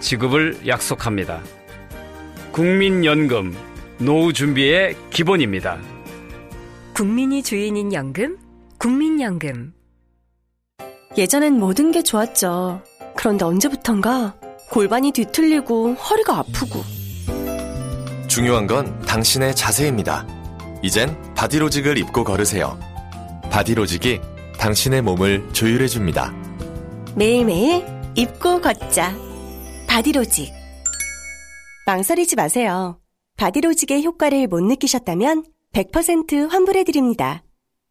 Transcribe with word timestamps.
지급을 0.00 0.66
약속합니다. 0.66 1.42
국민연금, 2.52 3.54
노후 3.98 4.32
준비의 4.32 4.96
기본입니다. 5.10 5.78
국민이 6.94 7.42
주인인 7.42 7.92
연금, 7.92 8.38
국민연금. 8.78 9.74
예전엔 11.18 11.58
모든 11.58 11.92
게 11.92 12.02
좋았죠. 12.02 12.82
그런데 13.16 13.44
언제부턴가 13.44 14.36
골반이 14.70 15.12
뒤틀리고 15.12 15.94
허리가 15.94 16.38
아프고 16.38 16.82
중요한 18.28 18.66
건 18.66 18.98
당신의 19.00 19.54
자세입니다. 19.54 20.26
이젠 20.82 21.16
바디로직을 21.34 21.96
입고 21.98 22.24
걸으세요. 22.24 22.78
바디로직이 23.50 24.20
당신의 24.58 25.02
몸을 25.02 25.48
조율해줍니다. 25.52 26.34
매일매일 27.14 27.84
입고 28.14 28.60
걷자. 28.60 29.16
바디로직. 29.88 30.52
망설이지 31.86 32.36
마세요. 32.36 33.00
바디로직의 33.36 34.04
효과를 34.04 34.46
못 34.46 34.60
느끼셨다면 34.62 35.44
100% 35.72 36.48
환불해드립니다. 36.48 37.42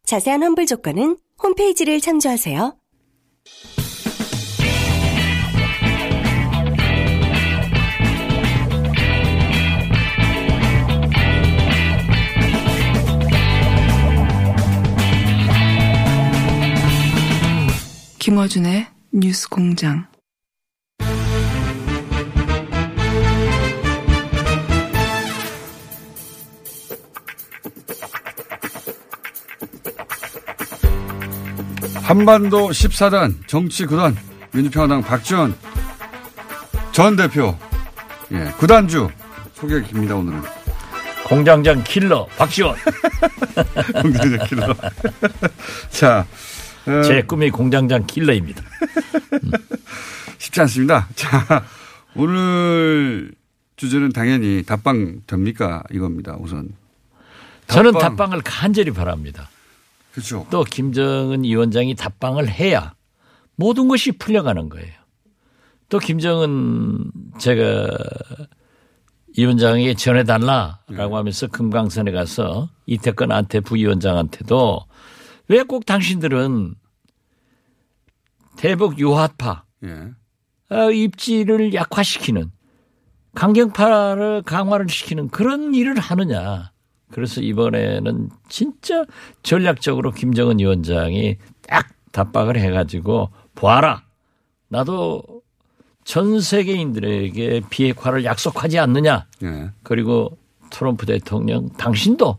자세한 0.04 0.42
환불 0.42 0.66
조건은 0.66 1.18
홈페이지를 1.42 2.00
참조하세요. 2.00 2.76
김어준의 18.18 18.86
뉴스 19.12 19.48
공장. 19.48 20.15
한반도 32.06 32.68
14단 32.68 33.34
정치 33.48 33.84
구단 33.84 34.16
민주평화당 34.52 35.02
박지원 35.02 35.56
전 36.92 37.16
대표. 37.16 37.58
예, 38.30 38.44
구단주. 38.58 39.10
소개 39.54 39.82
깁니다 39.82 40.14
오늘은. 40.14 40.40
공장장 41.26 41.82
킬러 41.82 42.26
박지원. 42.38 42.76
공장장 44.00 44.46
킬러. 44.46 44.74
자 45.90 46.24
어, 46.86 47.02
제 47.02 47.22
꿈이 47.22 47.50
공장장 47.50 48.06
킬러입니다. 48.06 48.62
쉽지 50.38 50.60
않습니다. 50.60 51.08
자 51.16 51.64
오늘 52.14 53.32
주제는 53.74 54.12
당연히 54.12 54.62
답방 54.64 55.22
됩니까? 55.26 55.82
이겁니다 55.90 56.36
우선. 56.38 56.68
저는 57.66 57.94
답방을 57.94 58.42
간절히 58.44 58.92
바랍니다. 58.92 59.50
그렇죠. 60.16 60.46
또 60.50 60.64
김정은 60.64 61.44
위원장이 61.44 61.94
답방을 61.94 62.48
해야 62.48 62.94
모든 63.54 63.86
것이 63.86 64.12
풀려가는 64.12 64.70
거예요. 64.70 64.94
또 65.90 65.98
김정은 65.98 67.12
제가 67.38 67.86
위원장에게 69.36 69.92
전해달라라고 69.92 70.78
네. 70.88 71.02
하면서 71.02 71.46
금강산에 71.48 72.12
가서 72.12 72.70
이태권한테 72.86 73.60
부위원장한테도 73.60 74.86
왜 75.48 75.62
꼭 75.64 75.84
당신들은 75.84 76.74
대북 78.56 78.98
유화파 78.98 79.64
예. 79.84 80.74
어, 80.74 80.90
입지를 80.90 81.74
약화시키는 81.74 82.50
강경파를 83.34 84.44
강화를 84.46 84.88
시키는 84.88 85.28
그런 85.28 85.74
일을 85.74 85.98
하느냐. 85.98 86.72
그래서 87.10 87.40
이번에는 87.40 88.30
진짜 88.48 89.04
전략적으로 89.42 90.10
김정은 90.12 90.58
위원장이 90.58 91.36
딱 91.68 91.88
답박을 92.12 92.58
해가지고 92.58 93.30
보아라. 93.54 94.02
나도 94.68 95.22
전 96.04 96.40
세계인들에게 96.40 97.62
비핵화를 97.70 98.24
약속하지 98.24 98.78
않느냐. 98.78 99.26
예. 99.42 99.70
그리고 99.82 100.36
트럼프 100.70 101.06
대통령 101.06 101.68
당신도 101.70 102.38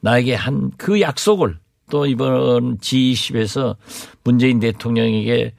나에게 0.00 0.34
한 0.34 0.70
그 0.76 1.00
약속을 1.00 1.58
또 1.90 2.06
이번 2.06 2.78
G20에서 2.78 3.76
문재인 4.24 4.60
대통령에게 4.60 5.54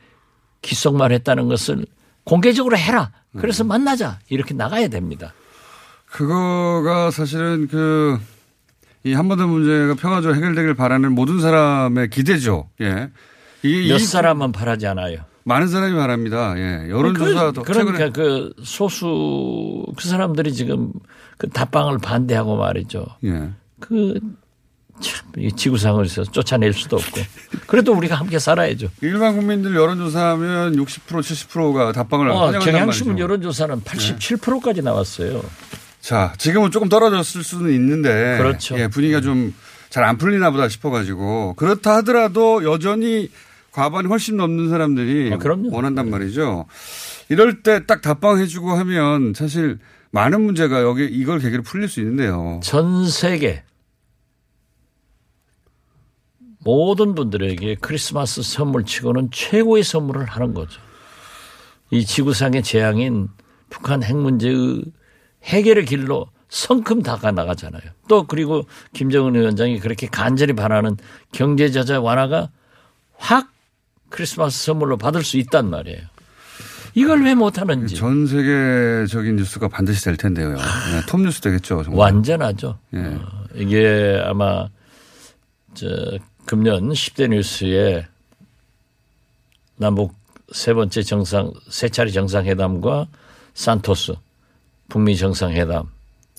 기속말 0.61 1.11
했다는 1.11 1.47
것을 1.47 1.85
공개적으로 2.23 2.77
해라. 2.77 3.11
그래서 3.37 3.63
만나자. 3.63 4.19
이렇게 4.29 4.53
나가야 4.53 4.87
됩니다. 4.87 5.33
그거가 6.07 7.11
사실은 7.11 7.67
그, 7.67 8.19
이 9.05 9.13
한반도 9.13 9.47
문제가 9.47 9.95
평화적으로 9.95 10.35
해결되길 10.35 10.73
바라는 10.75 11.13
모든 11.13 11.39
사람의 11.41 12.09
기대죠. 12.09 12.69
예. 12.81 13.09
이게 13.61 13.89
몇 13.89 13.95
이- 13.97 13.99
사람은 13.99 14.51
바라지 14.51 14.87
않아요. 14.87 15.17
많은 15.45 15.67
사람이 15.67 15.93
바랍니다. 15.95 16.53
예. 16.57 16.89
여론조사도 16.89 17.63
그, 17.63 17.73
그러니까 17.73 18.09
그 18.11 18.53
소수 18.63 19.85
그 19.97 20.07
사람들이 20.07 20.53
지금 20.53 20.91
그 21.37 21.49
답방을 21.49 21.97
반대하고 21.97 22.55
말이죠. 22.55 23.05
예. 23.25 23.49
그 23.81 24.19
참, 25.01 25.27
이 25.37 25.51
지구상에서 25.51 26.23
쫓아낼 26.25 26.71
수도 26.71 26.95
없고. 26.95 27.19
그래도 27.67 27.93
우리가 27.93 28.15
함께 28.15 28.39
살아야죠. 28.39 28.87
일반 29.01 29.35
국민들 29.35 29.75
여론조사하면 29.75 30.77
60% 30.77 31.19
70%가 31.19 31.91
답방을 31.91 32.29
어, 32.29 32.45
환영한단 32.45 32.71
경향신문. 32.71 33.19
여론조사는 33.19 33.81
87%까지 33.81 34.81
나왔어요. 34.81 35.41
자, 36.03 36.33
지금은 36.37 36.69
조금 36.71 36.89
떨어졌을 36.89 37.43
수는 37.43 37.71
있는데 37.73 38.37
그렇죠. 38.37 38.77
예, 38.77 38.87
분위기가 38.87 39.21
좀 39.21 39.53
잘 39.89 40.03
안 40.05 40.17
풀리나 40.17 40.49
보다 40.49 40.67
싶어가지고 40.69 41.53
그렇다 41.53 41.97
하더라도 41.97 42.63
여전히 42.63 43.29
과반이 43.71 44.07
훨씬 44.07 44.37
넘는 44.37 44.69
사람들이 44.69 45.31
아, 45.31 45.37
그럼요. 45.37 45.69
원한단 45.71 46.09
말이죠. 46.09 46.65
이럴 47.29 47.61
때 47.61 47.85
딱 47.85 48.01
답방해주고 48.01 48.71
하면 48.71 49.35
사실 49.35 49.77
많은 50.09 50.41
문제가 50.41 50.81
여기 50.81 51.05
이걸 51.05 51.37
계기로 51.37 51.61
풀릴 51.61 51.87
수 51.87 51.99
있는데요. 51.99 52.59
전 52.63 53.07
세계 53.07 53.63
모든 56.59 57.13
분들에게 57.13 57.75
크리스마스 57.79 58.41
선물 58.41 58.85
치고는 58.85 59.29
최고의 59.31 59.83
선물을 59.83 60.25
하는 60.25 60.55
거죠. 60.55 60.81
이 61.91 62.03
지구상의 62.03 62.63
재앙인 62.63 63.27
북한 63.69 64.01
핵 64.01 64.17
문제의 64.17 64.85
해결의 65.43 65.85
길로 65.85 66.27
성큼 66.49 67.01
다가 67.01 67.31
나가잖아요. 67.31 67.81
또 68.07 68.25
그리고 68.27 68.63
김정은 68.93 69.33
위원장이 69.35 69.79
그렇게 69.79 70.07
간절히 70.07 70.53
바라는 70.53 70.97
경제 71.31 71.71
제재 71.71 71.95
완화가 71.95 72.49
확 73.17 73.51
크리스마스 74.09 74.65
선물로 74.65 74.97
받을 74.97 75.23
수 75.23 75.37
있단 75.37 75.69
말이에요. 75.69 76.01
이걸 76.95 77.23
왜 77.23 77.33
못하는지. 77.33 77.95
전 77.95 78.27
세계적인 78.27 79.37
뉴스가 79.37 79.67
반드시 79.67 80.03
될 80.05 80.15
텐데요. 80.15 80.49
네, 80.53 81.01
톱 81.07 81.21
뉴스 81.21 81.41
되겠죠. 81.41 81.83
정말. 81.83 81.99
완전하죠. 81.99 82.77
예. 82.93 82.99
어, 82.99 83.43
이게 83.55 84.21
아마 84.23 84.67
저 85.73 85.87
금년 86.45 86.89
10대 86.89 87.29
뉴스에 87.29 88.05
남북 89.77 90.13
세 90.51 90.75
번째 90.75 91.01
정상 91.01 91.51
세 91.67 91.89
차례 91.89 92.11
정상회담과 92.11 93.07
산토스 93.55 94.13
북미 94.93 95.17
정상회담 95.17 95.85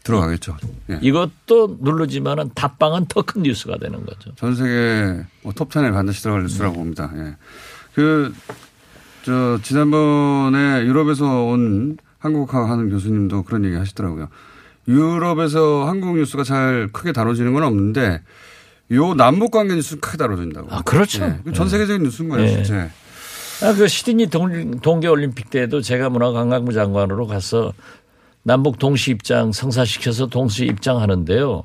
들어가겠죠. 0.05 0.57
예. 0.91 0.99
이것도 1.03 1.79
누르지만은 1.81 2.51
답방은 2.55 3.07
더 3.07 3.23
큰 3.23 3.43
뉴스가 3.43 3.79
되는 3.79 4.07
거죠. 4.07 4.33
전 4.37 4.55
세계 4.55 5.25
뭐 5.43 5.53
톱10에 5.53 5.93
반드시 5.93 6.23
들어갈 6.23 6.43
뉴스라고 6.45 6.77
봅니다. 6.77 7.11
예. 7.17 7.35
그, 7.95 8.33
저, 9.25 9.59
지난번에 9.63 10.85
유럽에서 10.85 11.45
온 11.47 11.97
한국학 12.21 12.71
하는 12.71 12.91
교수님도 12.91 13.43
그런 13.43 13.65
얘기 13.65 13.75
하시더라고요. 13.75 14.29
유럽에서 14.87 15.87
한국 15.89 16.15
뉴스가 16.17 16.45
잘 16.45 16.91
크게 16.93 17.11
다뤄지는 17.11 17.55
건 17.55 17.65
없는데 17.65 18.21
요 18.93 19.15
남북 19.15 19.51
관계 19.51 19.75
뉴스는 19.75 20.01
크게 20.01 20.17
다뤄진다고. 20.17 20.69
아, 20.71 20.83
그렇죠. 20.83 21.25
예. 21.25 21.53
전 21.55 21.69
세계적인 21.69 22.05
뉴스인 22.05 22.29
거예요, 22.29 22.47
예. 22.47 22.55
실제. 22.55 22.91
아, 23.63 23.73
그 23.73 23.89
시드니 23.89 24.27
동, 24.29 24.81
동계올림픽 24.81 25.51
때도 25.51 25.81
제가 25.81 26.11
문화관광부 26.11 26.73
장관으로 26.73 27.27
가서 27.27 27.73
남북 28.45 28.79
동시 28.79 29.11
입장 29.11 29.53
성사시켜서 29.53 30.27
동시 30.27 30.67
입장하는데요. 30.67 31.65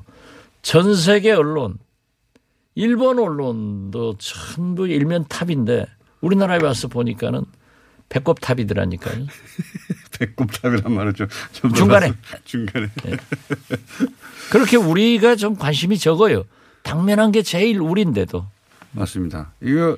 전 0.62 0.94
세계 0.94 1.30
언론, 1.32 1.78
일본 2.74 3.18
언론도 3.18 4.16
전부 4.18 4.88
일면 4.88 5.26
top인데 5.28 5.86
우리나라에 6.22 6.62
와서 6.62 6.88
보니까는 6.88 7.44
배꼽 8.08 8.40
top이더라니까요. 8.40 9.26
배꼽 10.18 10.50
top이란 10.50 10.92
말을 10.92 11.12
좀, 11.12 11.28
좀 11.52 11.72
중간에. 11.72 12.12
중간에. 12.44 12.88
그렇게 14.50 14.76
우리가 14.76 15.36
좀 15.36 15.56
관심이 15.56 15.98
적어요. 15.98 16.44
당면한 16.82 17.30
게 17.30 17.42
제일 17.42 17.80
우리인데도. 17.80 18.46
맞습니다. 18.92 19.52
이거 19.60 19.96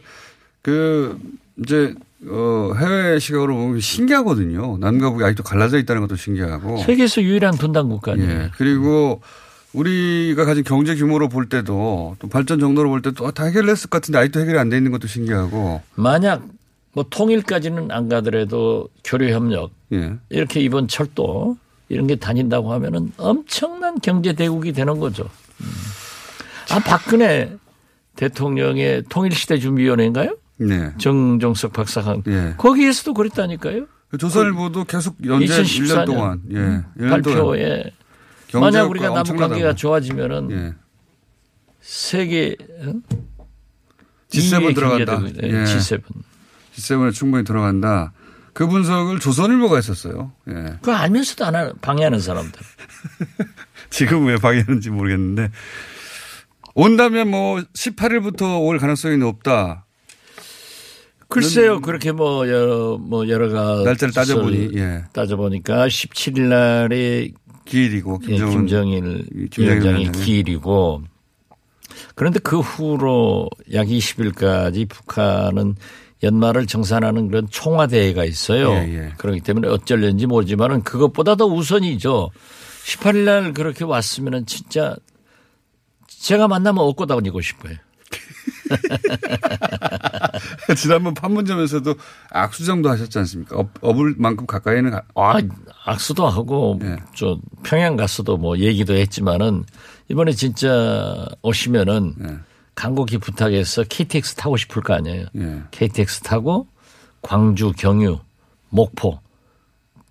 그 0.60 1.18
이제 1.58 1.94
어 2.28 2.72
해외 2.78 3.18
시각으로 3.18 3.54
보면 3.56 3.80
신기하거든요. 3.80 4.76
남과 4.78 5.10
북이 5.10 5.24
아직도 5.24 5.42
갈라져 5.42 5.78
있다는 5.78 6.02
것도 6.02 6.16
신기하고. 6.16 6.78
세계에서 6.78 7.22
유일한 7.22 7.56
분단 7.56 7.88
국가 7.88 8.12
아니에요. 8.12 8.30
예. 8.30 8.50
그리고 8.56 9.20
우리가 9.72 10.44
가진 10.44 10.62
경제 10.64 10.94
규모로 10.94 11.28
볼 11.28 11.48
때도 11.48 12.16
또 12.18 12.28
발전 12.28 12.60
정도로 12.60 12.90
볼 12.90 13.02
때도 13.02 13.30
다 13.32 13.44
해결했을 13.46 13.90
것 13.90 14.00
같은데 14.00 14.18
아직도 14.18 14.40
해결이 14.40 14.58
안 14.58 14.68
돼 14.68 14.76
있는 14.76 14.92
것도 14.92 15.08
신기하고. 15.08 15.80
만약 15.96 16.42
뭐 16.92 17.04
통일까지는 17.08 17.90
안 17.90 18.08
가더라도 18.08 18.88
교류 19.02 19.32
협력 19.32 19.72
예. 19.92 20.12
이렇게 20.28 20.60
이번 20.60 20.86
철도 20.88 21.56
이런 21.88 22.06
게 22.06 22.16
다닌다고 22.16 22.72
하면은 22.72 23.12
엄청난 23.16 23.98
경제 24.00 24.32
대국이 24.34 24.72
되는 24.72 24.98
거죠. 25.00 25.24
음. 25.60 25.66
아 26.70 26.78
박근혜 26.78 27.50
대통령의 28.16 29.04
통일시대 29.08 29.58
준비위원회인가요? 29.58 30.36
네. 30.58 30.92
정종석 30.98 31.72
박사관 31.72 32.22
예. 32.26 32.54
거기에서도 32.56 33.14
그랬다니까요. 33.14 33.86
그 34.08 34.18
조선일보도 34.18 34.84
계속 34.84 35.16
연재 35.24 35.62
1년 35.62 36.06
동안 36.06 36.42
예. 36.50 36.56
1년 36.56 37.24
동안 37.24 37.42
발표에 37.42 37.84
만약 38.54 38.84
우리가 38.90 39.10
남북. 39.10 39.36
관계가 39.36 39.74
좋아지면은 39.74 40.50
예. 40.52 40.74
세계 41.80 42.56
어? 42.86 42.92
G7 44.30 44.62
이의 44.62 44.74
들어간다. 44.74 45.22
예. 45.42 45.64
G7 45.64 46.02
G7에 46.76 47.12
충분히 47.12 47.44
들어간다. 47.44 48.12
그 48.52 48.66
분석을 48.66 49.18
조선일보가 49.18 49.76
했었어요. 49.76 50.32
예. 50.48 50.52
그거 50.82 50.92
알면서도 50.92 51.44
안 51.46 51.54
하는 51.54 51.72
방해하는 51.80 52.20
사람들. 52.20 52.60
지금 53.90 54.26
왜 54.26 54.36
방해하는지 54.36 54.90
모르겠는데 54.90 55.50
온다면 56.74 57.30
뭐 57.30 57.60
18일부터 57.74 58.62
올 58.66 58.78
가능성이 58.78 59.16
높다. 59.18 59.81
글쎄요, 61.32 61.80
그렇게 61.80 62.12
뭐 62.12 62.48
여러 62.48 62.98
뭐 62.98 63.28
여러 63.28 63.48
가 63.48 63.82
날짜를 63.84 64.12
따져보니, 64.12 64.70
예. 64.74 65.04
따져보니까 65.12 65.88
17일 65.88 66.42
날에 66.42 67.30
기일이고 67.64 68.20
예, 68.24 68.26
김정은 68.26 68.52
김정일 68.52 69.02
김정일 69.50 69.70
위원장의 69.70 70.00
위원장의. 70.00 70.24
기일이고 70.24 71.02
그런데 72.14 72.38
그 72.40 72.60
후로 72.60 73.48
약 73.72 73.86
20일까지 73.86 74.88
북한은 74.88 75.76
연말을 76.22 76.66
정산하는 76.66 77.28
그런 77.28 77.48
총화대회가 77.50 78.24
있어요. 78.24 78.70
예, 78.72 78.94
예. 78.94 79.12
그렇기 79.18 79.40
때문에 79.40 79.68
어쩔는지 79.68 80.26
모르지만은 80.26 80.82
그것보다 80.82 81.34
더 81.34 81.46
우선이죠. 81.46 82.30
18일 82.86 83.16
날 83.24 83.52
그렇게 83.52 83.84
왔으면은 83.84 84.46
진짜 84.46 84.96
제가 86.06 86.46
만나면 86.48 86.84
업고 86.84 87.06
다니고 87.06 87.40
싶어요. 87.40 87.76
지난번 90.76 91.14
판문점에서도 91.14 91.94
악수정도 92.30 92.88
하셨지 92.90 93.18
않습니까? 93.18 93.56
업, 93.58 93.70
업을 93.80 94.14
만큼 94.18 94.46
가까이는 94.46 94.90
가- 94.90 95.02
아, 95.14 95.34
악수도 95.84 96.26
하고 96.26 96.78
예. 96.82 96.96
저 97.14 97.38
평양 97.62 97.96
가서도 97.96 98.36
뭐 98.36 98.58
얘기도 98.58 98.94
했지만은 98.94 99.64
이번에 100.08 100.32
진짜 100.32 101.26
오시면은 101.42 102.14
예. 102.24 102.36
간곡히 102.74 103.18
부탁해서 103.18 103.84
KTX 103.88 104.34
타고 104.36 104.56
싶을 104.56 104.82
거 104.82 104.94
아니에요. 104.94 105.26
예. 105.36 105.62
KTX 105.70 106.20
타고 106.22 106.66
광주, 107.20 107.72
경유, 107.76 108.18
목포, 108.70 109.20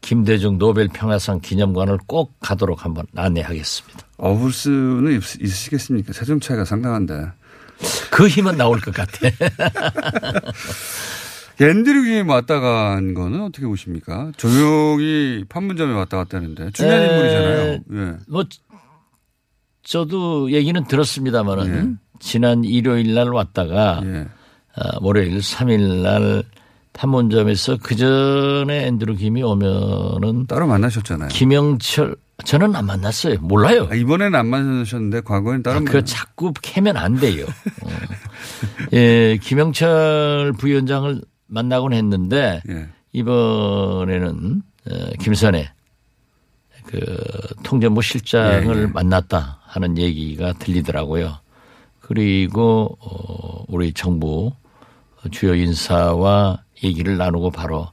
김대중 0.01 0.57
노벨 0.57 0.87
평화상 0.87 1.39
기념관을 1.41 1.97
꼭 2.07 2.33
가도록 2.39 2.85
한번 2.85 3.05
안내하겠습니다. 3.15 3.99
업을 4.17 4.51
수는 4.51 5.13
있- 5.13 5.41
있으시겠습니까? 5.41 6.13
세종 6.13 6.39
차이가 6.39 6.63
상당한데. 6.65 7.25
그 8.11 8.27
힘은 8.27 8.57
나올 8.57 8.79
것 8.79 8.93
같아. 8.93 9.11
앤드류 11.61 12.03
김이 12.03 12.21
왔다 12.29 12.59
간 12.59 13.13
거는 13.13 13.41
어떻게 13.43 13.67
보십니까? 13.67 14.31
조용히 14.35 15.45
판문점에 15.47 15.93
왔다 15.93 16.17
갔다 16.17 16.37
하는데 16.37 16.71
중요한 16.71 17.01
에, 17.01 17.05
인물이잖아요. 17.05 17.79
예. 17.93 18.17
뭐 18.27 18.43
저도 19.83 20.51
얘기는 20.51 20.83
들었습니다만은 20.87 21.97
예. 21.99 22.17
지난 22.19 22.63
일요일 22.63 23.13
날 23.13 23.29
왔다가 23.29 24.01
예. 24.05 24.27
어, 24.75 24.89
월요일 25.01 25.37
3일 25.39 26.01
날 26.01 26.43
판문점에서 26.93 27.77
그 27.81 27.95
전에 27.95 28.87
앤드루 28.87 29.15
김이 29.15 29.43
오면은 29.43 30.47
따로 30.47 30.67
만나셨잖아요. 30.67 31.29
김영철 31.29 32.15
저는 32.45 32.75
안 32.75 32.85
만났어요. 32.85 33.37
몰라요. 33.41 33.87
아, 33.91 33.95
이번에는 33.95 34.35
안 34.37 34.47
만나셨는데 34.47 35.21
과거엔 35.21 35.63
따로 35.63 35.77
아, 35.77 35.79
그거 35.79 36.01
자꾸 36.01 36.53
캐면 36.61 36.97
안 36.97 37.15
돼요. 37.15 37.45
어. 37.83 37.89
예, 38.93 39.37
김영철 39.41 40.53
부위원장을 40.57 41.21
만나곤 41.47 41.93
했는데 41.93 42.61
예. 42.69 42.89
이번에는 43.13 44.61
어, 44.89 44.93
김선혜 45.19 45.69
그 46.85 47.01
통전부 47.63 48.01
실장을 48.01 48.77
예, 48.77 48.81
예. 48.81 48.85
만났다 48.87 49.59
하는 49.63 49.97
얘기가 49.97 50.53
들리더라고요. 50.53 51.37
그리고 51.99 52.97
어, 52.99 53.63
우리 53.67 53.93
정부 53.93 54.51
주요 55.29 55.53
인사와 55.53 56.63
얘기를 56.83 57.17
나누고 57.17 57.51
바로 57.51 57.87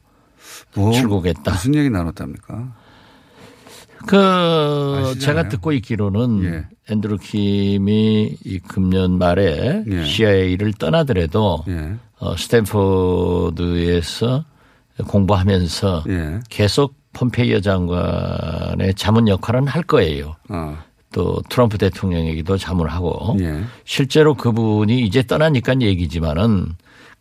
출국했다. 0.73 1.51
무슨 1.51 1.75
얘기 1.75 1.91
나눴답니까? 1.91 2.75
그 4.07 4.17
아시잖아요. 4.17 5.19
제가 5.19 5.49
듣고 5.49 5.73
있기로는 5.73 6.45
예. 6.45 6.65
앤드루 6.91 7.19
킴이 7.19 8.37
이 8.45 8.59
금년 8.61 9.19
말에 9.19 9.85
예. 9.87 10.05
CIA를 10.05 10.73
떠나더라도 10.75 11.65
예. 11.69 11.95
어, 12.19 12.37
스탠포드에서 12.37 14.45
공부하면서 15.07 16.05
예. 16.09 16.41
계속 16.49 16.95
폼페이오 17.13 17.61
장관의 17.61 18.95
자문 18.95 19.29
역할은 19.29 19.67
할 19.67 19.83
거예요. 19.83 20.37
아, 20.49 20.83
또 21.13 21.41
트럼프 21.49 21.79
대통령에게도 21.79 22.59
자문을 22.59 22.93
하고 22.93 23.37
예. 23.41 23.63
실제로 23.85 24.35
그분이 24.35 25.01
이제 25.01 25.23
떠나니까 25.23 25.81
얘기지만은 25.81 26.67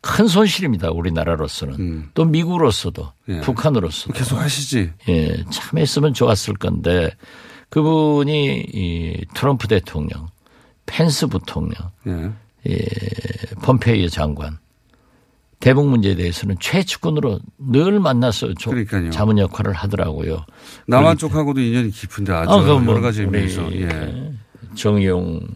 큰 0.02 0.28
손실입니다. 0.28 0.92
우리나라로서는 0.92 1.76
음. 1.80 2.10
또 2.14 2.26
미국으로서도 2.26 3.12
예. 3.30 3.42
북한으로서도 3.42 4.14
계속 4.14 4.38
하시지. 4.38 4.92
예, 5.10 5.44
참 5.50 5.78
했으면 5.78 6.14
좋았을 6.14 6.56
건데 6.56 7.12
그분이 7.70 8.68
이 8.74 9.26
트럼프 9.34 9.68
대통령, 9.68 10.28
펜스 10.86 11.28
부통령, 11.28 11.74
예. 12.08 12.32
예, 12.70 12.78
폼페이오 13.62 14.10
장관 14.10 14.58
대북 15.60 15.88
문제에 15.88 16.16
대해서는 16.16 16.58
최측근으로 16.60 17.40
늘 17.58 18.00
만나서 18.00 18.54
조-. 18.54 18.72
자문 19.12 19.40
역할을 19.40 19.74
하더라고요. 19.74 20.46
남한 20.88 21.18
쪽하고도 21.18 21.60
인연이 21.60 21.90
깊은데 21.90 22.32
아주 22.32 22.52
아, 22.52 22.60
그건 22.62 22.86
뭐 22.86 22.94
여러 22.94 23.02
가지 23.02 23.22
의미에서 23.22 23.74
예. 23.74 24.32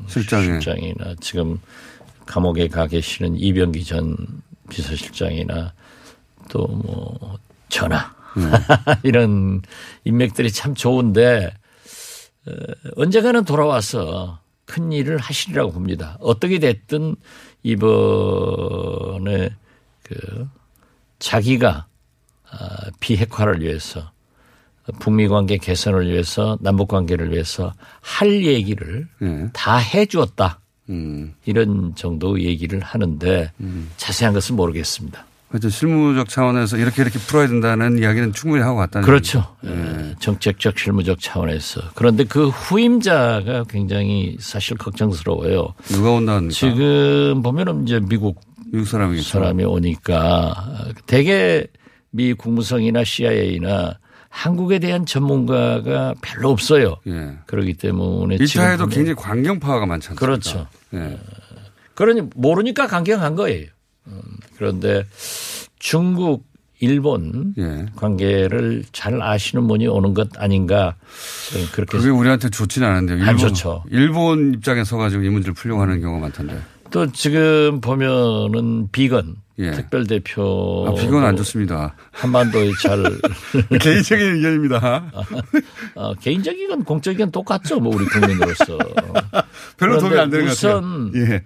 실장에. 0.07 0.43
실장이나 0.43 1.15
지금 1.21 1.59
감옥에 2.31 2.69
가 2.69 2.87
계시는 2.87 3.35
이병기 3.37 3.83
전 3.83 4.15
비서실장이나 4.69 5.73
또 6.49 6.65
뭐 6.67 7.37
전하 7.67 8.13
음. 8.37 8.51
이런 9.03 9.61
인맥들이 10.05 10.51
참 10.51 10.73
좋은데 10.75 11.53
어, 12.47 12.51
언젠가는 12.95 13.43
돌아와서 13.43 14.39
큰 14.65 14.91
일을 14.93 15.17
하시리라고 15.17 15.71
봅니다. 15.73 16.17
어떻게 16.21 16.59
됐든 16.59 17.17
이번에 17.63 19.49
그 20.03 20.47
자기가 21.19 21.87
아, 22.49 22.67
비핵화를 23.01 23.61
위해서 23.61 24.11
북미 24.99 25.27
관계 25.27 25.57
개선을 25.57 26.09
위해서 26.09 26.57
남북 26.61 26.87
관계를 26.87 27.31
위해서 27.31 27.73
할 27.99 28.43
얘기를 28.45 29.07
예. 29.21 29.49
다 29.53 29.77
해주었다. 29.77 30.60
음. 30.91 31.33
이런 31.45 31.95
정도 31.95 32.39
얘기를 32.39 32.79
하는데 32.79 33.51
자세한 33.97 34.33
것은 34.33 34.55
모르겠습니다. 34.55 35.25
하여튼 35.51 35.69
실무적 35.69 36.29
차원에서 36.29 36.77
이렇게 36.77 37.01
이렇게 37.01 37.19
풀어야 37.19 37.47
된다는 37.47 37.99
이야기는 37.99 38.31
충분히 38.31 38.63
하고 38.63 38.77
갔다는 38.77 39.05
그렇죠. 39.05 39.45
예, 39.65 40.15
정책적 40.19 40.79
실무적 40.79 41.19
차원에서. 41.19 41.81
그런데 41.93 42.23
그 42.23 42.47
후임자가 42.47 43.65
굉장히 43.65 44.37
사실 44.39 44.77
걱정스러워요. 44.77 45.73
누가 45.89 46.11
온다니까 46.11 46.53
지금 46.53 47.41
보면은 47.43 47.83
이제 47.83 47.99
미국 47.99 48.39
미국 48.71 48.87
사람이겠죠. 48.87 49.27
사람이 49.27 49.65
오니까 49.65 50.55
대개 51.05 51.65
미 52.11 52.33
국무성이나 52.33 53.03
CIA나 53.03 53.99
한국에 54.31 54.79
대한 54.79 55.05
전문가가 55.05 56.15
별로 56.21 56.49
없어요. 56.49 56.95
예. 57.05 57.33
그렇기 57.45 57.73
때문에 57.75 58.37
보면- 58.85 58.93
굉장히 58.93 59.15
광경파가 59.15 59.85
않습니까? 59.93 60.25
그렇죠. 60.25 60.67
예. 60.93 61.19
그러니 61.93 62.21
모르니까 62.35 62.87
강경한 62.87 63.35
거예요. 63.35 63.67
음, 64.07 64.19
그런데 64.57 65.05
중국, 65.77 66.45
일본 66.79 67.53
예. 67.59 67.85
관계를 67.95 68.83
잘 68.93 69.21
아시는 69.21 69.67
분이 69.67 69.85
오는 69.87 70.13
것 70.15 70.29
아닌가 70.41 70.95
그렇게 71.73 71.97
그게 71.97 72.09
우리한테 72.09 72.49
좋지는 72.49 72.87
않은데요. 72.87 73.23
안 73.23 73.37
좋죠. 73.37 73.83
일본 73.91 74.53
입장에 74.55 74.83
서가지고 74.83 75.23
이 75.23 75.29
문제를 75.29 75.53
풀려고 75.53 75.81
하는 75.81 76.01
경우가 76.01 76.21
많던데. 76.21 76.57
또 76.89 77.11
지금 77.11 77.79
보면은 77.81 78.89
비건 78.91 79.35
예. 79.61 79.71
특별 79.71 80.05
대표 80.07 80.85
아, 80.87 80.93
비건 80.93 81.23
안 81.23 81.35
좋습니다. 81.37 81.95
한반도에 82.11 82.71
잘 82.81 83.03
개인적인 83.79 84.35
의견입니다. 84.35 85.11
어, 85.95 86.13
개인적인 86.15 86.67
건 86.67 86.83
공적인 86.83 87.19
건 87.19 87.31
똑같죠. 87.31 87.79
뭐 87.79 87.95
우리 87.95 88.05
국민으로서. 88.05 88.77
별로 89.77 89.99
도움이 89.99 90.17
안 90.17 90.29
되는 90.29 90.45
것 90.47 90.55
같아요. 90.55 90.77
우선 90.77 91.11
예. 91.15 91.43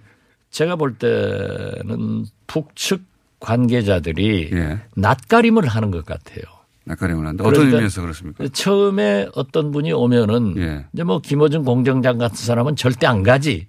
제가 0.50 0.76
볼 0.76 0.94
때는 0.94 2.24
북측 2.46 3.02
관계자들이 3.40 4.50
예. 4.52 4.80
낯가림을 4.96 5.66
하는 5.66 5.90
것 5.90 6.04
같아요. 6.06 6.40
낯가림을 6.86 7.26
한다. 7.26 7.42
어떤 7.42 7.52
그러니까 7.54 7.76
의미에서 7.78 8.00
그렇습니까? 8.00 8.44
처음에 8.52 9.28
어떤 9.34 9.72
분이 9.72 9.92
오면은 9.92 10.54
예. 10.56 10.86
이제 10.92 11.02
뭐 11.02 11.20
김어준 11.20 11.64
공정장 11.64 12.16
같은 12.16 12.36
사람은 12.36 12.76
절대 12.76 13.06
안 13.08 13.24
가지. 13.24 13.64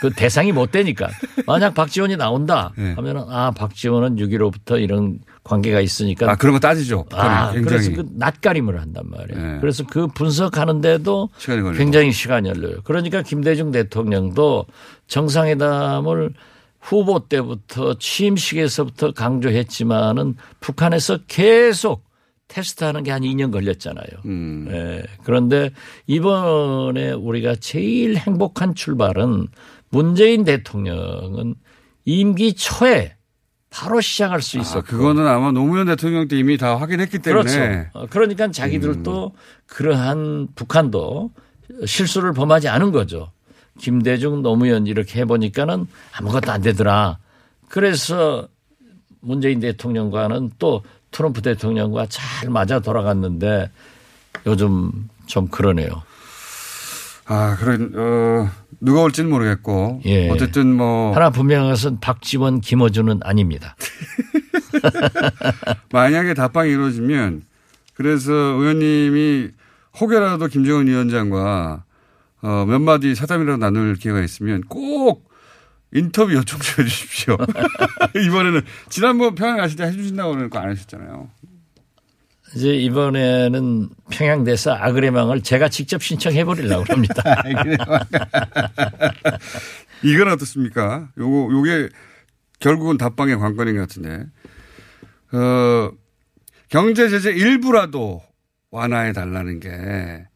그 0.00 0.10
대상이 0.10 0.50
못 0.50 0.72
되니까. 0.72 1.08
만약 1.46 1.74
박지원이 1.74 2.16
나온다 2.16 2.72
예. 2.78 2.92
하면은 2.94 3.24
아 3.28 3.52
박지원은 3.52 4.16
6.15부터 4.16 4.82
이런 4.82 5.20
관계가 5.44 5.80
있으니까 5.80 6.28
아, 6.28 6.34
그런 6.34 6.54
거 6.54 6.58
따지죠. 6.58 7.06
아, 7.12 7.50
북한이 7.52 7.64
그래서 7.64 7.88
굉장히. 7.90 8.08
그 8.10 8.14
낯가림을 8.18 8.80
한단 8.80 9.04
말이에요. 9.10 9.54
예. 9.54 9.60
그래서 9.60 9.84
그 9.88 10.08
분석하는데도 10.08 11.28
시간이. 11.38 11.78
굉장히 11.78 12.10
시간이 12.10 12.52
걸려요. 12.52 12.78
그러니까 12.82 13.22
김대중 13.22 13.70
대통령도 13.70 14.66
정상회담을 15.06 16.32
후보 16.80 17.20
때부터 17.28 17.94
취임식에서부터 17.98 19.12
강조했지만은 19.12 20.34
북한에서 20.58 21.18
계속 21.28 22.04
테스트하는 22.48 23.02
게 23.02 23.10
한 23.10 23.22
2년 23.22 23.50
걸렸잖아요. 23.52 24.06
음. 24.26 24.68
예. 24.70 25.02
그런데 25.24 25.70
이번에 26.06 27.12
우리가 27.12 27.56
제일 27.56 28.16
행복한 28.16 28.74
출발은 28.74 29.48
문재인 29.90 30.44
대통령은 30.44 31.54
임기 32.04 32.54
초에 32.54 33.16
바로 33.70 34.00
시작할 34.00 34.40
수 34.40 34.58
아, 34.58 34.60
있었고 34.60 34.86
그거는 34.86 35.26
아마 35.26 35.50
노무현 35.50 35.86
대통령 35.86 36.28
때 36.28 36.38
이미 36.38 36.56
다 36.56 36.76
확인했기 36.76 37.18
때문에. 37.18 37.50
그렇죠. 37.52 37.88
어, 37.94 38.06
그러니까 38.08 38.50
자기들도 38.50 39.32
음. 39.34 39.38
그러한 39.66 40.48
북한도 40.54 41.30
실수를 41.84 42.32
범하지 42.32 42.68
않은 42.68 42.92
거죠. 42.92 43.30
김대중 43.78 44.42
노무현 44.42 44.86
이렇게 44.86 45.20
해보니까는 45.20 45.86
아무것도 46.12 46.50
안 46.52 46.62
되더라. 46.62 47.18
그래서 47.68 48.48
문재인 49.20 49.60
대통령과는 49.60 50.52
또 50.58 50.82
트럼프 51.16 51.40
대통령과 51.40 52.06
잘 52.10 52.50
맞아 52.50 52.80
돌아갔는데 52.80 53.70
요즘 54.44 54.92
좀 55.24 55.48
그러네요. 55.48 56.02
아, 57.24 57.56
그런, 57.58 57.92
어, 57.96 58.50
누가 58.80 59.00
올지는 59.00 59.30
모르겠고. 59.30 60.02
예. 60.04 60.28
어쨌든 60.28 60.76
뭐. 60.76 61.14
하나 61.14 61.30
분명한 61.30 61.70
것은 61.70 62.00
박지원, 62.00 62.60
김어준은 62.60 63.20
아닙니다. 63.22 63.76
만약에 65.90 66.34
답방이 66.34 66.70
이루어지면 66.70 67.44
그래서 67.94 68.32
의원님이 68.32 69.48
혹여라도 69.98 70.48
김정은 70.48 70.86
위원장과 70.86 71.82
어, 72.42 72.64
몇 72.68 72.78
마디 72.78 73.14
사담이라도 73.14 73.56
나눌 73.56 73.94
기회가 73.94 74.20
있으면 74.20 74.60
꼭 74.68 75.25
인터뷰 75.92 76.32
요청 76.34 76.60
좀 76.60 76.84
해주십시오. 76.84 77.36
이번에는 78.26 78.62
지난번 78.88 79.34
평양 79.34 79.58
가실 79.58 79.76
때 79.76 79.84
해주신다고 79.84 80.32
그러니까 80.32 80.62
안 80.62 80.70
하셨잖아요. 80.70 81.30
이제 82.54 82.74
이번에는 82.74 83.88
평양대사 84.10 84.78
아그레망을 84.80 85.42
제가 85.42 85.68
직접 85.68 86.02
신청해 86.02 86.44
버리려고 86.44 86.84
합니다. 86.88 87.22
이건 90.02 90.28
어떻습니까? 90.28 91.08
요거, 91.18 91.52
요게 91.52 91.88
결국은 92.58 92.96
답방의 92.98 93.36
관건인 93.38 93.74
것 93.74 93.80
같은데. 93.82 94.26
어, 95.32 95.90
경제 96.68 97.08
제재 97.08 97.30
일부라도 97.32 98.22
완화해 98.70 99.12
달라는 99.12 99.60
게 99.60 100.26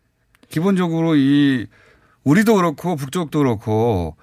기본적으로 0.49 1.16
이 1.16 1.66
우리도 2.25 2.57
그렇고 2.57 2.97
북쪽도 2.97 3.38
그렇고 3.38 4.16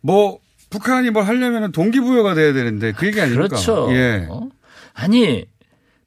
뭐 0.00 0.40
북한이 0.74 1.10
뭘 1.10 1.24
하려면 1.24 1.70
동기부여가 1.70 2.34
돼야 2.34 2.52
되는데 2.52 2.90
그 2.92 3.06
얘기 3.06 3.20
아닙니까? 3.20 3.46
그렇죠. 3.46 3.88
예. 3.92 4.26
어? 4.28 4.48
아니 4.92 5.44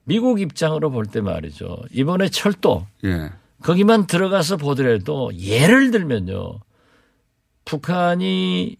미국 0.04 0.42
입장으로 0.42 0.92
볼 0.92 1.06
때 1.06 1.22
말이죠. 1.22 1.78
이번에 1.94 2.28
철도 2.28 2.86
예. 3.06 3.32
거기만 3.64 4.08
들어가서 4.08 4.58
보더라도 4.58 5.32
예를 5.40 5.92
들면요. 5.92 6.60
북한이 7.64 8.76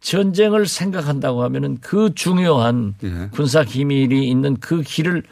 전쟁을 0.00 0.66
생각한다고 0.66 1.42
하면은 1.42 1.78
그 1.80 2.14
중요한 2.14 2.94
예. 3.02 3.28
군사 3.32 3.64
기밀이 3.64 4.28
있는 4.28 4.56
그 4.60 4.82
길을 4.82 5.24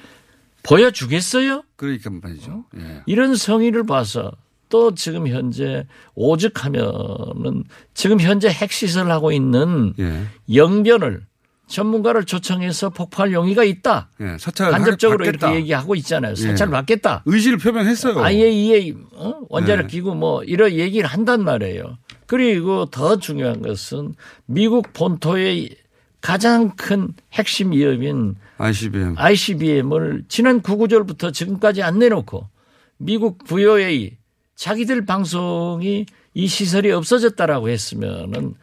보여주겠어요? 0.64 1.62
그러니까 1.76 2.10
말이죠. 2.10 2.64
예. 2.78 3.02
이런 3.06 3.36
성의를 3.36 3.84
봐서 3.86 4.32
또 4.72 4.94
지금 4.94 5.28
현재 5.28 5.86
오죽하면은 6.14 7.64
지금 7.92 8.18
현재 8.20 8.48
핵시설 8.48 9.10
하고 9.10 9.30
있는 9.30 9.92
예. 9.98 10.24
영변을 10.54 11.26
전문가를 11.66 12.24
초청해서 12.24 12.88
폭발 12.88 13.34
용의가 13.34 13.64
있다. 13.64 14.08
예. 14.22 14.38
사찰 14.38 14.70
간접적으로. 14.70 15.26
이렇게 15.26 15.56
얘기하고 15.56 15.94
있잖아요. 15.96 16.34
사찰 16.36 16.68
예. 16.68 16.70
받겠다. 16.70 17.22
의지를 17.26 17.58
표명했어요. 17.58 18.18
IAEA 18.18 18.94
어? 19.12 19.40
원자력 19.50 19.88
네. 19.88 19.90
기구 19.92 20.14
뭐 20.14 20.42
이런 20.42 20.72
얘기를 20.72 21.06
한단 21.06 21.44
말이에요. 21.44 21.98
그리고 22.24 22.86
더 22.86 23.18
중요한 23.18 23.60
것은 23.60 24.14
미국 24.46 24.94
본토의 24.94 25.76
가장 26.22 26.70
큰 26.76 27.08
핵심 27.34 27.72
위협인 27.72 28.36
ICBM. 28.56 29.16
ICBM을 29.18 30.24
지난 30.28 30.62
9구절부터 30.62 31.34
지금까지 31.34 31.82
안 31.82 31.98
내놓고 31.98 32.48
미국 32.96 33.44
VOA 33.44 34.16
자기들 34.66 35.04
방송이 35.06 36.06
이 36.34 36.46
시설이 36.46 36.92
없어졌다라고 36.92 37.68
했으면은 37.68 38.54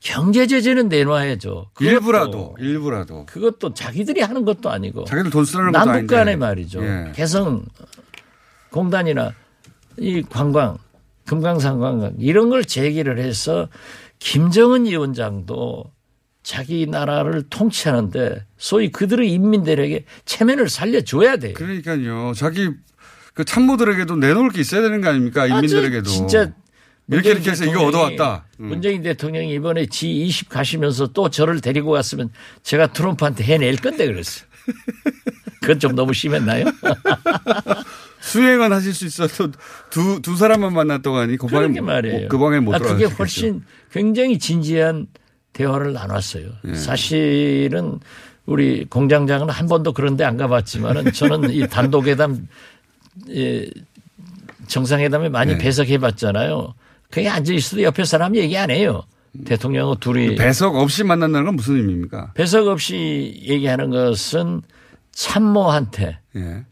경제 0.00 0.46
제재는 0.46 0.88
내놔야죠. 0.88 1.66
그것도- 1.74 1.84
일부라도 1.84 2.56
일부라도 2.58 3.26
그것도 3.26 3.74
자기들이 3.74 4.22
하는 4.22 4.46
것도 4.46 4.70
아니고 4.70 5.04
자기들 5.04 5.30
돈 5.30 5.44
쓰라는 5.44 5.72
것도 5.72 5.84
남북. 5.84 6.06
간에 6.06 6.36
말이죠. 6.36 6.82
예. 6.82 7.12
개성 7.14 7.66
공단이나 8.70 9.34
이 9.98 10.22
관광, 10.22 10.78
금강산 11.26 11.78
관광 11.80 12.14
이런 12.18 12.48
걸 12.48 12.64
제기를 12.64 13.18
해서 13.18 13.68
김정은 14.20 14.86
위원장도 14.86 15.84
자기 16.42 16.86
나라를 16.86 17.42
통치하는데 17.50 18.46
소위 18.56 18.90
그들의 18.90 19.30
인민들에게 19.30 20.06
체면을 20.24 20.70
살려줘야 20.70 21.36
돼요. 21.36 21.52
그러니까요. 21.54 22.32
자기 22.34 22.70
그 23.34 23.44
참모들에게도 23.44 24.16
내놓을 24.16 24.50
게 24.50 24.60
있어야 24.60 24.82
되는 24.82 25.00
거 25.00 25.08
아닙니까? 25.08 25.46
인민들에게도. 25.46 26.08
진짜 26.10 26.52
이렇게 27.08 27.30
이렇게 27.32 27.50
해서 27.50 27.64
이거 27.64 27.84
얻어왔다. 27.86 28.46
음. 28.60 28.66
문재인 28.66 29.02
대통령이 29.02 29.52
이번에 29.54 29.86
G20 29.86 30.48
가시면서 30.48 31.08
또 31.08 31.28
저를 31.30 31.60
데리고 31.60 31.90
갔으면 31.90 32.30
제가 32.62 32.88
트럼프한테 32.92 33.44
해낼 33.44 33.76
건데 33.76 34.06
그랬어요. 34.06 34.46
그건 35.60 35.78
좀 35.78 35.94
너무 35.94 36.12
심했나요? 36.12 36.64
수행은 38.20 38.72
하실 38.72 38.94
수 38.94 39.06
있어도 39.06 39.50
두, 39.90 40.20
두 40.22 40.36
사람만 40.36 40.72
만났더니 40.72 41.36
그 41.36 41.46
방에, 41.46 41.62
그러게 41.66 41.80
말이에요. 41.80 42.28
그 42.28 42.38
방에 42.38 42.60
못 42.60 42.74
아, 42.74 42.78
들어가셨겠죠. 42.78 43.08
그게 43.10 43.16
훨씬 43.18 43.62
굉장히 43.90 44.38
진지한 44.38 45.06
대화를 45.52 45.92
나눴어요. 45.92 46.46
예. 46.68 46.74
사실은 46.74 47.98
우리 48.46 48.84
공장장은 48.86 49.50
한 49.50 49.66
번도 49.68 49.92
그런 49.92 50.16
데 50.16 50.24
안 50.24 50.36
가봤지만은 50.36 51.12
저는 51.12 51.50
이 51.50 51.66
단독회담 51.68 52.34
예, 52.34 52.46
정상회담에 54.68 55.28
많이 55.28 55.52
네. 55.52 55.58
배석해 55.58 55.98
봤잖아요. 55.98 56.74
그게 57.10 57.28
앉아 57.28 57.52
있어도 57.52 57.82
옆에 57.82 58.04
사람 58.04 58.36
얘기 58.36 58.56
안 58.56 58.70
해요. 58.70 59.02
대통령하고 59.44 59.96
둘이 59.96 60.34
배석 60.36 60.76
없이 60.76 61.04
만난다는 61.04 61.46
건 61.46 61.56
무슨 61.56 61.76
의미입니까? 61.76 62.32
배석 62.34 62.66
없이 62.68 63.40
얘기하는 63.42 63.90
것은 63.90 64.60
참모한테 65.12 66.18
예. 66.36 66.64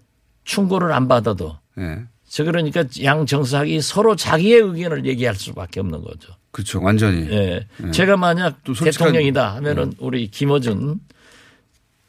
충고를 0.44 0.92
안 0.92 1.08
받아도 1.08 1.56
예. 1.78 2.00
저 2.28 2.44
그러니까 2.44 2.84
양 3.02 3.24
정상이 3.26 3.80
서로 3.80 4.14
자기의 4.14 4.60
의견을 4.60 5.06
얘기할 5.06 5.34
수밖에 5.34 5.80
없는 5.80 6.02
거죠. 6.02 6.32
그렇죠. 6.50 6.82
완전히. 6.82 7.26
예. 7.30 7.66
예. 7.84 7.90
제가 7.92 8.16
만약 8.18 8.60
예. 8.68 8.84
대통령이다 8.84 9.56
하면은 9.56 9.92
우리 9.98 10.28
김어준 10.28 11.00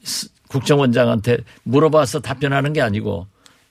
스- 0.03 0.29
국정원장한테 0.49 1.37
물어봐서 1.63 2.19
답변하는 2.19 2.73
게 2.73 2.81
아니고 2.81 3.27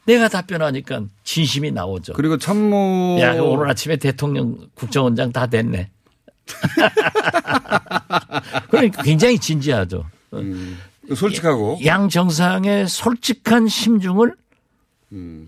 내가 0.07 0.29
답변하니까 0.29 1.03
진심이 1.25 1.71
나오죠. 1.71 2.15
그리고 2.15 2.39
참모. 2.39 3.19
야, 3.21 3.35
오늘 3.41 3.69
아침에 3.71 3.97
대통령 3.97 4.57
국정원장 4.75 5.33
다 5.33 5.47
됐네. 5.47 5.91
그러니까 8.71 9.03
굉장히 9.03 9.39
진지하죠. 9.39 10.05
음, 10.35 10.79
솔직하고. 11.15 11.81
양 11.85 12.09
정상의 12.09 12.89
솔직한 12.89 13.69
심중을 13.69 14.35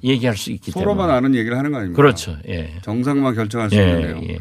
얘기할 0.02 0.36
수 0.36 0.50
있기 0.50 0.72
때문에. 0.72 0.82
음. 0.82 0.84
서로만 0.96 1.10
아는 1.10 1.34
얘기를 1.34 1.56
하는 1.56 1.70
거 1.70 1.78
아닙니까? 1.78 1.96
그렇죠. 1.96 2.36
예. 2.48 2.74
정상만 2.82 3.34
결정할 3.34 3.70
수 3.70 3.76
예, 3.76 3.82
있는데요. 3.82 4.20
예. 4.28 4.38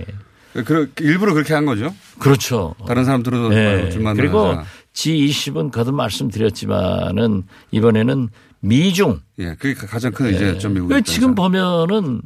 그, 0.63 0.91
일부러 0.99 1.33
그렇게 1.33 1.53
한 1.53 1.65
거죠? 1.65 1.93
그렇죠. 2.19 2.75
다른 2.85 3.05
사람 3.05 3.23
들어도 3.23 3.53
예. 3.55 3.65
말고 3.65 3.89
줄만 3.91 4.17
그리고 4.17 4.47
하자. 4.47 4.65
G20은 4.93 5.71
거듭 5.71 5.95
말씀드렸지만은 5.95 7.43
이번에는 7.71 8.29
미중. 8.61 9.19
예, 9.39 9.55
그게 9.55 9.73
가장 9.73 10.11
큰 10.11 10.33
이제 10.33 10.57
좀 10.57 10.73
미국. 10.73 10.87
그 10.89 11.01
지금 11.03 11.35
보면은 11.35 12.21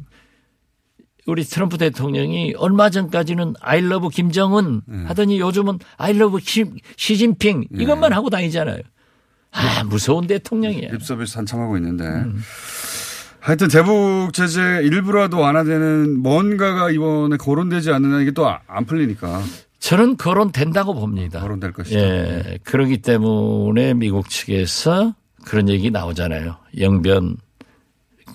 우리 1.26 1.42
트럼프 1.44 1.76
대통령이 1.78 2.54
얼마 2.56 2.88
전까지는 2.90 3.54
I 3.60 3.78
love 3.78 4.10
김정은 4.10 4.82
예. 4.92 4.96
하더니 5.06 5.40
요즘은 5.40 5.78
I 5.96 6.14
love 6.14 6.40
시, 6.44 6.64
시진핑 6.96 7.64
예. 7.76 7.82
이것만 7.82 8.12
하고 8.12 8.30
다니잖아요. 8.30 8.80
아, 9.52 9.84
무서운 9.84 10.26
대통령이야. 10.26 10.90
립서비스 10.92 11.38
한참 11.38 11.60
하고 11.60 11.76
있는데. 11.78 12.04
음. 12.04 12.40
하여튼 13.40 13.68
대북 13.68 14.32
제재 14.32 14.60
일부라도 14.82 15.38
완화되는 15.38 16.18
뭔가가 16.20 16.90
이번에 16.90 17.36
거론되지 17.36 17.90
않는 17.92 18.12
한 18.12 18.22
이게 18.22 18.32
또 18.32 18.46
안 18.66 18.84
풀리니까. 18.84 19.42
저는 19.78 20.16
거론된다고 20.16 20.94
봅니다. 20.94 21.40
거론될 21.40 21.72
것이다. 21.72 21.98
예. 22.00 22.58
그러기 22.64 22.98
때문에 22.98 23.94
미국 23.94 24.28
측에서 24.28 25.14
그런 25.46 25.68
얘기 25.68 25.90
나오잖아요. 25.90 26.56
영변 26.78 27.36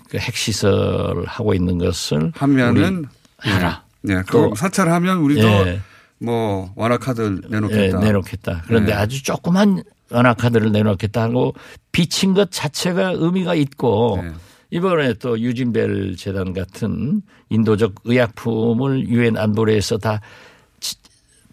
그 0.10 0.18
핵시설 0.18 1.24
하고 1.28 1.54
있는 1.54 1.78
것을 1.78 2.32
하면은 2.36 3.06
우리 3.44 3.52
하라. 3.52 3.84
예, 4.10 4.16
그거 4.16 4.50
또 4.50 4.56
사찰하면 4.56 5.18
우리도 5.18 5.48
예. 5.68 5.82
뭐 6.20 6.72
완화 6.76 6.98
카드 6.98 7.22
예, 7.44 7.50
내놓겠다. 7.50 8.00
내놓겠다. 8.00 8.64
그런데 8.66 8.92
예. 8.92 8.96
아주 8.96 9.22
조그만 9.24 9.84
완화카드를 10.10 10.72
내놓겠다 10.72 11.24
하고 11.24 11.54
비친 11.92 12.34
것 12.34 12.50
자체가 12.52 13.12
의미가 13.18 13.56
있고 13.56 14.20
네. 14.22 14.32
이번에 14.72 15.14
또 15.16 15.38
유진벨 15.40 16.16
재단 16.18 16.54
같은 16.54 17.22
인도적 17.50 17.96
의약품을 18.06 19.08
유엔 19.10 19.38
안보리에서 19.38 19.98
다 19.98 20.22
지- 20.80 20.96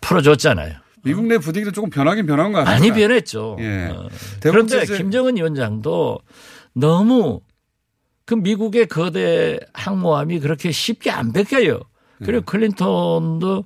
풀어줬잖아요. 0.01 0.75
미국 1.05 1.27
내 1.27 1.39
분위기도 1.39 1.71
조금 1.73 1.91
변하긴 1.91 2.27
변한 2.27 2.53
것 2.53 2.59
같아요. 2.59 2.75
많이 2.75 2.93
변했죠. 2.93 3.57
예. 3.61 3.89
어. 3.93 4.09
그런데 4.43 4.81
제재- 4.81 4.97
김정은 4.99 5.37
위원장도 5.37 6.19
너무 6.75 7.41
그 8.25 8.35
미국의 8.35 8.87
거대 8.89 9.59
항모함이 9.73 10.41
그렇게 10.41 10.71
쉽게 10.71 11.11
안 11.11 11.33
뺏겨요. 11.33 11.75
네. 12.21 12.27
그리고 12.27 12.45
클린턴도 12.45 13.65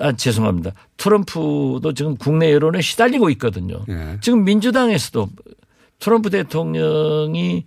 아 0.00 0.12
죄송합니다. 0.12 0.72
트럼프도 0.96 1.92
지금 1.94 2.16
국내 2.16 2.52
여론에 2.52 2.80
시달리고 2.80 3.30
있거든요. 3.30 3.84
예. 3.88 4.18
지금 4.20 4.44
민주당에서도 4.44 5.28
트럼프 6.00 6.30
대통령이 6.30 7.64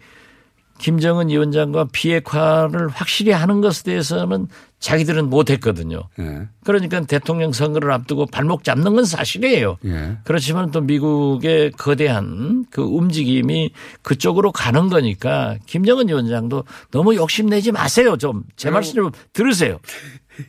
김정은 0.79 1.29
위원장과 1.29 1.87
비핵화를 1.91 2.89
확실히 2.89 3.31
하는 3.31 3.61
것에 3.61 3.83
대해서는 3.83 4.47
자기들은 4.79 5.29
못했거든요. 5.29 6.03
예. 6.19 6.47
그러니까 6.63 7.01
대통령 7.01 7.51
선거를 7.51 7.91
앞두고 7.91 8.27
발목 8.27 8.63
잡는 8.63 8.93
건 8.95 9.05
사실이에요. 9.05 9.77
예. 9.85 10.17
그렇지만 10.23 10.69
또 10.69 10.81
미국의 10.81 11.71
거대한 11.71 12.65
그 12.69 12.81
움직임이 12.83 13.71
그쪽으로 14.03 14.51
가는 14.51 14.87
거니까 14.89 15.57
김정은 15.65 16.09
위원장도 16.09 16.63
너무 16.91 17.15
욕심내지 17.15 17.71
마세요. 17.71 18.17
좀 18.17 18.43
제 18.55 18.69
말씀 18.69 18.93
좀 18.95 19.11
들으세요. 19.33 19.79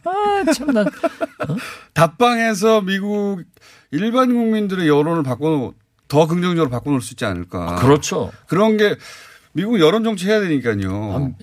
아, 0.04 0.44
참나. 0.52 0.84
답방에서 1.94 2.82
미국 2.82 3.42
일반 3.90 4.32
국민들의 4.34 4.86
여론을 4.88 5.22
바꿔 5.22 5.72
더 6.08 6.26
긍정적으로 6.26 6.70
바꿔놓을 6.70 7.00
수 7.00 7.14
있지 7.14 7.24
않을까. 7.24 7.76
그렇죠. 7.76 8.30
그런 8.46 8.76
게 8.76 8.96
미국 9.52 9.80
여론 9.80 10.04
정치 10.04 10.26
해야 10.26 10.40
되니까요. 10.40 11.34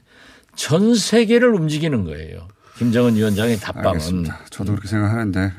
전 0.56 0.96
세계를 0.96 1.54
움직이는 1.54 2.04
거예요. 2.06 2.48
김정은 2.78 3.16
위원장의 3.16 3.58
답방은. 3.60 3.88
알겠습니다. 3.90 4.40
저도 4.50 4.72
그렇게 4.72 4.88
생각하는데 4.88 5.54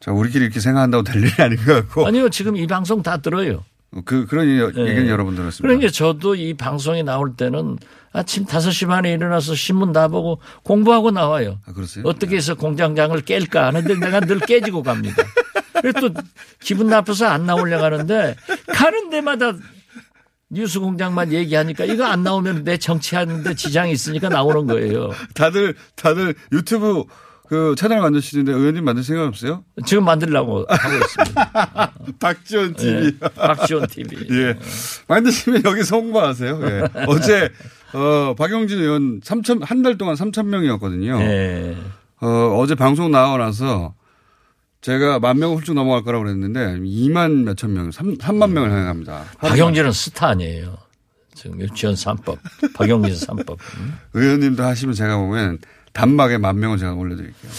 자 0.00 0.12
우리끼리 0.12 0.44
이렇게 0.44 0.60
생각한다고 0.60 1.02
될 1.02 1.22
일이 1.22 1.30
아닌 1.38 1.56
것 1.58 1.74
같고 1.74 2.06
아니요, 2.06 2.28
지금 2.30 2.56
이 2.56 2.66
방송 2.66 3.02
다 3.02 3.16
들어요. 3.18 3.64
그 4.04 4.24
그런 4.26 4.46
네. 4.46 4.82
얘기는 4.88 5.08
여러 5.08 5.24
번 5.24 5.34
들었습니다. 5.34 5.62
그러니까 5.62 5.90
저도 5.90 6.36
이 6.36 6.54
방송에 6.54 7.02
나올 7.02 7.34
때는 7.34 7.76
아침 8.12 8.44
5시 8.44 8.86
반에 8.86 9.12
일어나서 9.12 9.54
신문 9.54 9.92
다 9.92 10.08
보고 10.08 10.40
공부하고 10.62 11.10
나와요. 11.10 11.58
아, 11.66 11.72
그러세요? 11.72 12.04
어떻게 12.06 12.36
해서 12.36 12.54
공장장을 12.54 13.20
깰까 13.22 13.56
하는데 13.56 13.94
내가 13.96 14.20
늘 14.20 14.38
깨지고 14.38 14.82
갑니다. 14.84 15.22
그래서 15.80 16.08
또 16.08 16.20
기분 16.60 16.86
나빠서 16.88 17.26
안 17.26 17.46
나오려고 17.46 17.84
하는데 17.84 18.36
가는 18.68 19.10
데마다 19.10 19.54
뉴스 20.50 20.80
공장만 20.80 21.32
얘기하니까 21.32 21.84
이거 21.84 22.04
안 22.04 22.22
나오면 22.22 22.64
내 22.64 22.76
정치하는데 22.76 23.54
지장이 23.54 23.92
있으니까 23.92 24.28
나오는 24.28 24.66
거예요. 24.66 25.10
다들 25.34 25.74
다들 25.94 26.34
유튜브 26.52 27.04
그 27.48 27.74
채널 27.76 28.00
만드시는데 28.00 28.52
의원님 28.52 28.84
만들 28.84 29.02
생각 29.04 29.26
없어요? 29.26 29.64
지금 29.86 30.04
만들려고 30.04 30.66
하고 30.68 30.94
있습니다. 30.96 31.92
박지원 32.20 32.74
TV. 32.74 33.06
예, 33.06 33.28
박지원 33.28 33.86
TV. 33.86 34.26
예. 34.30 34.58
만드시면 35.08 35.62
여기서 35.64 35.96
홍보하세요. 35.96 36.60
예. 36.62 36.82
어제 37.06 37.50
어 37.92 38.34
박영진 38.36 38.78
의원 38.78 39.20
3천 39.20 39.64
한 39.64 39.82
달 39.82 39.98
동안 39.98 40.14
3천 40.16 40.46
명이었거든요. 40.46 41.20
예. 41.22 41.76
어 42.20 42.56
어제 42.58 42.74
방송 42.74 43.10
나와 43.10 43.36
나서 43.38 43.94
제가 44.80 45.18
만명 45.18 45.54
훌쩍 45.54 45.74
넘어갈 45.74 46.02
거라고 46.02 46.24
그랬는데 46.24 46.78
2만 46.78 47.44
몇천 47.44 47.72
명, 47.72 47.90
3, 47.90 48.16
3만 48.16 48.50
명을 48.52 48.70
향합니다. 48.70 49.24
박영진은 49.38 49.92
스타 49.92 50.28
아니에요. 50.28 50.78
지금 51.34 51.60
유치원 51.60 51.94
3법, 51.94 52.38
박영진 52.74 53.14
3법. 53.14 53.56
의원님도 54.14 54.62
하시면 54.62 54.94
제가 54.94 55.16
보면 55.18 55.58
단막에 55.92 56.38
만 56.38 56.58
명을 56.58 56.78
제가 56.78 56.94
올려드릴게요. 56.94 57.50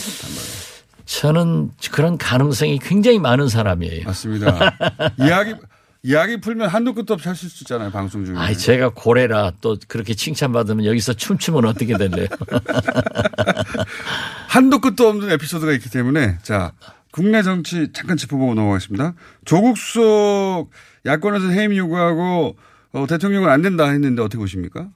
저는 1.05 1.71
그런 1.91 2.17
가능성이 2.17 2.79
굉장히 2.79 3.19
많은 3.19 3.49
사람이에요. 3.49 4.05
맞습니다. 4.05 4.77
이야기 5.19 5.55
이야기 6.03 6.39
풀면 6.41 6.69
한도 6.69 6.95
끝도 6.95 7.13
없이 7.13 7.27
하실 7.27 7.49
수 7.49 7.63
있잖아요. 7.63 7.91
방송 7.91 8.25
중에. 8.25 8.35
아이, 8.37 8.57
제가 8.57 8.89
고래라 8.89 9.51
또 9.61 9.77
그렇게 9.87 10.15
칭찬받으면 10.15 10.85
여기서 10.85 11.13
춤추면 11.13 11.65
어떻게 11.65 11.95
될래요? 11.97 12.27
한도 14.47 14.79
끝도 14.79 15.07
없는 15.07 15.29
에피소드가 15.31 15.71
있기 15.73 15.89
때문에 15.91 16.39
자 16.41 16.71
국내 17.11 17.43
정치 17.43 17.91
잠깐 17.93 18.17
짚어보고 18.17 18.53
넘어가겠습니다. 18.53 19.13
조국 19.45 19.77
수석 19.77 20.69
야권에서 21.05 21.49
해임 21.49 21.75
요구하고 21.75 22.55
어, 22.93 23.07
대통령은 23.07 23.49
안 23.49 23.61
된다 23.61 23.89
했는데 23.89 24.21
어떻게 24.21 24.37
보십니까? 24.37 24.89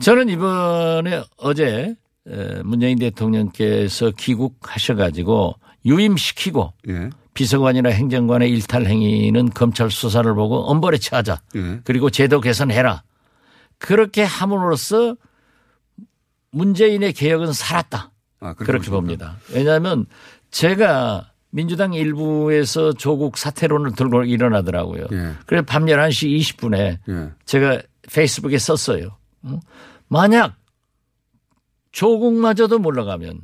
저는 0.00 0.28
이번에 0.28 1.22
어제 1.36 1.94
에, 2.28 2.62
문재인 2.62 2.98
대통령께서 2.98 4.10
귀국하셔가지고 4.10 5.54
유임시키고 5.84 6.72
예. 6.88 7.10
비서관이나 7.34 7.90
행정관의 7.90 8.50
일탈 8.50 8.86
행위는 8.86 9.50
검찰 9.50 9.90
수사를 9.90 10.32
보고 10.34 10.64
엄벌에 10.70 10.98
처하자. 10.98 11.40
예. 11.56 11.80
그리고 11.84 12.10
제도 12.10 12.40
개선해라. 12.40 13.02
그렇게 13.78 14.22
함으로써 14.22 15.16
문재인의 16.50 17.12
개혁은 17.12 17.52
살았다. 17.52 18.10
아, 18.40 18.54
그렇게 18.54 18.64
그렇게 18.64 18.90
보십니까? 18.90 18.96
봅니다. 18.96 19.36
왜냐하면 19.52 20.06
제가 20.50 21.30
민주당 21.50 21.94
일부에서 21.94 22.92
조국 22.92 23.38
사퇴론을 23.38 23.92
들고 23.92 24.24
일어나더라고요. 24.24 25.06
예. 25.12 25.32
그래서 25.46 25.64
밤 25.66 25.86
11시 25.86 26.38
20분에 26.38 26.98
예. 27.08 27.30
제가 27.44 27.82
페이스북에 28.12 28.58
썼어요. 28.58 29.16
어? 29.42 29.60
만약 30.08 30.56
조국마저도 31.92 32.78
물러가면 32.78 33.40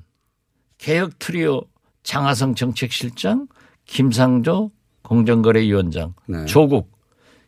개혁 0.79 1.19
트리오 1.19 1.63
장하성 2.03 2.55
정책실장, 2.55 3.47
김상조 3.85 4.71
공정거래위원장, 5.03 6.15
네. 6.27 6.45
조국 6.47 6.93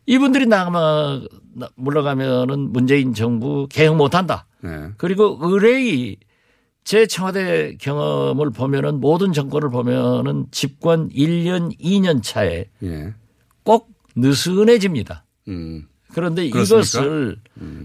이분들이 0.05 0.45
남아 0.45 1.21
물러가면은 1.75 2.71
문재인 2.71 3.13
정부 3.13 3.67
개혁 3.69 3.95
못한다. 3.95 4.47
네. 4.61 4.89
그리고 4.97 5.37
의뢰이 5.41 6.17
제 6.85 7.07
청와대 7.07 7.75
경험을 7.77 8.51
보면은 8.51 9.01
모든 9.01 9.33
정권을 9.33 9.69
보면은 9.71 10.45
집권 10.51 11.09
1년, 11.09 11.77
2년 11.79 12.21
차에 12.23 12.65
예. 12.83 13.13
꼭 13.63 13.89
느슨해집니다. 14.15 15.25
음. 15.47 15.87
그런데 16.13 16.47
그렇습니까? 16.47 16.87
이것을 16.87 17.37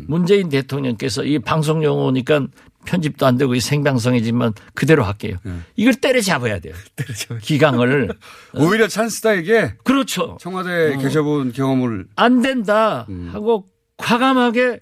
문재인 0.06 0.50
대통령께서 0.50 1.24
이 1.24 1.38
방송 1.38 1.82
용어니까 1.82 2.46
편집도 2.84 3.26
안 3.26 3.38
되고 3.38 3.54
이 3.54 3.60
생방송이지만 3.60 4.52
그대로 4.74 5.02
할게요. 5.02 5.38
네. 5.42 5.52
이걸 5.76 5.94
때려잡아야 5.94 6.60
돼요. 6.60 6.74
기강을. 7.42 8.10
오히려 8.54 8.86
찬스다 8.86 9.32
이게 9.32 9.74
그렇죠. 9.82 10.36
청와대 10.40 10.96
계셔본 10.98 11.52
경험을 11.52 12.06
안 12.16 12.42
된다 12.42 13.06
음. 13.08 13.30
하고 13.32 13.66
과감하게 13.96 14.80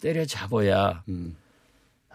때려잡아야 0.00 1.04
음. 1.08 1.36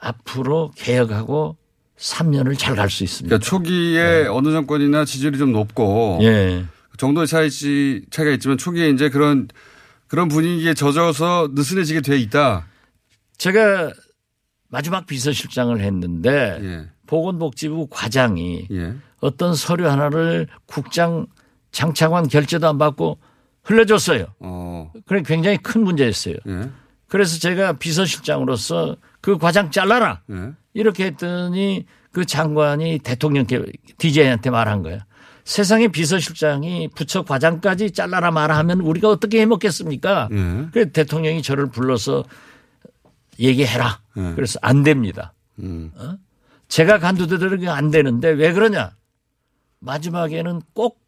앞으로 0.03 0.71
개혁하고 0.75 1.57
3년을 1.97 2.57
잘 2.57 2.75
갈 2.75 2.89
수 2.89 3.03
있습니다. 3.03 3.29
그러니까 3.37 3.45
초기에 3.49 4.25
어느 4.27 4.51
정권이나 4.51 5.05
지지율이 5.05 5.37
좀 5.37 5.51
높고 5.53 6.19
예. 6.21 6.65
정도의 6.97 7.27
차이 7.27 7.49
차이가 8.11 8.31
있지만 8.33 8.57
초기에 8.57 8.89
이제 8.89 9.09
그런 9.09 9.47
그런 10.07 10.27
분위기에 10.27 10.73
젖어서 10.73 11.49
느슨해지게 11.53 12.01
돼 12.01 12.17
있다. 12.17 12.67
제가 13.37 13.91
마지막 14.69 15.05
비서실장을 15.07 15.79
했는데 15.79 16.59
예. 16.61 16.89
보건복지부 17.07 17.87
과장이 17.89 18.67
예. 18.71 18.93
어떤 19.21 19.55
서류 19.55 19.87
하나를 19.87 20.47
국장 20.65 21.25
장차관 21.71 22.27
결제도 22.27 22.67
안 22.67 22.77
받고 22.77 23.17
흘려줬어요. 23.63 24.25
어. 24.39 24.91
그래 25.05 25.21
굉장히 25.25 25.57
큰 25.57 25.83
문제였어요. 25.83 26.35
예. 27.13 27.17
그래서 27.17 27.39
제가 27.39 27.73
비서실장으로서 27.73 28.97
그 29.21 29.37
과장 29.37 29.69
잘라라 29.69 30.21
예. 30.31 30.51
이렇게 30.73 31.05
했더니 31.05 31.85
그 32.11 32.25
장관이 32.25 32.99
대통령께 32.99 33.63
DJ한테 33.99 34.49
말한 34.49 34.81
거야. 34.81 35.05
세상에 35.45 35.89
비서실장이 35.89 36.89
부처 36.95 37.23
과장까지 37.23 37.91
잘라라 37.91 38.31
말하면 38.31 38.79
우리가 38.79 39.09
어떻게 39.09 39.41
해 39.41 39.45
먹겠습니까? 39.45 40.29
예. 40.31 40.67
그래서 40.71 40.89
대통령이 40.91 41.43
저를 41.43 41.67
불러서 41.67 42.23
얘기해라. 43.39 43.99
예. 44.17 44.33
그래서 44.35 44.57
안 44.63 44.83
됩니다. 44.83 45.33
음. 45.59 45.91
어? 45.95 46.15
제가 46.67 46.97
간두더라도 46.97 47.71
안 47.71 47.91
되는데 47.91 48.29
왜 48.29 48.53
그러냐? 48.53 48.95
마지막에는 49.79 50.61
꼭 50.73 51.02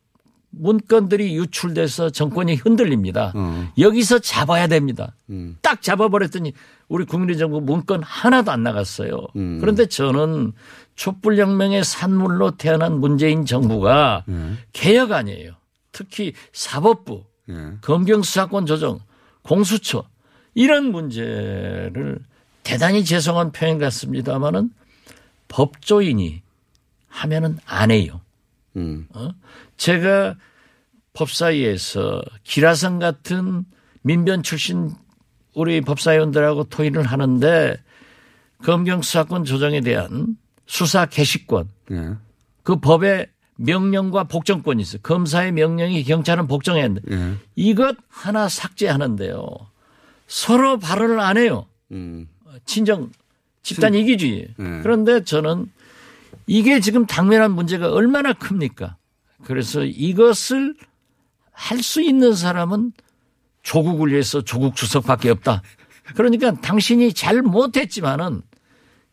문건들이 0.58 1.36
유출돼서 1.36 2.10
정권이 2.10 2.56
흔들립니다. 2.56 3.32
어. 3.36 3.72
여기서 3.78 4.20
잡아야 4.20 4.68
됩니다. 4.68 5.15
음. 5.30 5.58
딱 5.62 5.82
잡아버렸더니 5.82 6.54
우리 6.88 7.06
국민의 7.06 7.38
정부 7.38 7.62
문건 7.62 8.04
하나도 8.04 8.52
안 8.52 8.63
나갔어요. 8.63 9.28
음. 9.36 9.60
그런데 9.60 9.86
저는 9.88 10.54
촛불혁명의 10.96 11.84
산물로 11.84 12.52
태어난 12.58 13.00
문재인 13.00 13.46
정부가 13.46 14.24
예. 14.30 14.54
개혁 14.72 15.12
아니에요. 15.12 15.54
특히 15.91 16.34
사법부, 16.54 17.24
예. 17.50 17.54
검경수사권 17.82 18.65
조정, 18.65 19.00
공수처 19.41 20.06
이런 20.54 20.91
문제를 20.91 22.20
대단히 22.63 23.04
죄송한 23.04 23.52
표현 23.52 23.78
같습니다마는 23.78 24.72
법조인이 25.50 26.41
하면은 27.08 27.60
안 27.65 27.91
해요. 27.91 28.22
음. 28.76 29.08
어? 29.13 29.32
제가 29.78 30.36
법사위에서 31.14 32.22
기라성 32.44 33.00
같은 33.00 33.66
민변 34.02 34.44
출신 34.44 34.92
우리 35.54 35.82
법사위원들하고 35.82 36.66
토의를 36.66 37.04
하는데 37.04 37.78
검경 38.64 39.02
수사권 39.02 39.46
조정에 39.46 39.82
대한 39.82 40.38
수사 40.66 41.06
개시권 41.06 41.70
예. 41.92 42.16
그 42.64 42.78
법의 42.78 43.28
명령과 43.58 44.26
복정권이 44.26 44.82
있어요. 44.82 45.02
검사의 45.02 45.54
명령이 45.54 46.04
경찰은 46.04 46.48
복정해야 46.48 46.84
한다. 46.86 47.02
예. 47.10 47.36
이것 47.56 47.96
하나 48.10 48.50
삭제하는데요. 48.50 49.46
서로 50.28 50.78
발언을 50.80 51.20
안 51.20 51.38
해요. 51.38 51.68
음. 51.92 52.28
친정 52.66 53.12
집단 53.62 53.94
이기주의. 53.94 54.48
네. 54.58 54.80
그런데 54.84 55.24
저는 55.24 55.72
이게 56.48 56.80
지금 56.80 57.06
당면한 57.06 57.52
문제가 57.52 57.92
얼마나 57.92 58.34
큽니까? 58.34 58.98
그래서 59.46 59.84
이것을 59.84 60.76
할 61.52 61.82
수 61.82 62.02
있는 62.02 62.34
사람은 62.36 62.92
조국을 63.64 64.12
위해서 64.12 64.42
조국 64.42 64.76
주석밖에 64.76 65.30
없다. 65.30 65.62
그러니까 66.16 66.52
당신이 66.54 67.14
잘 67.14 67.42
못했지만은 67.42 68.42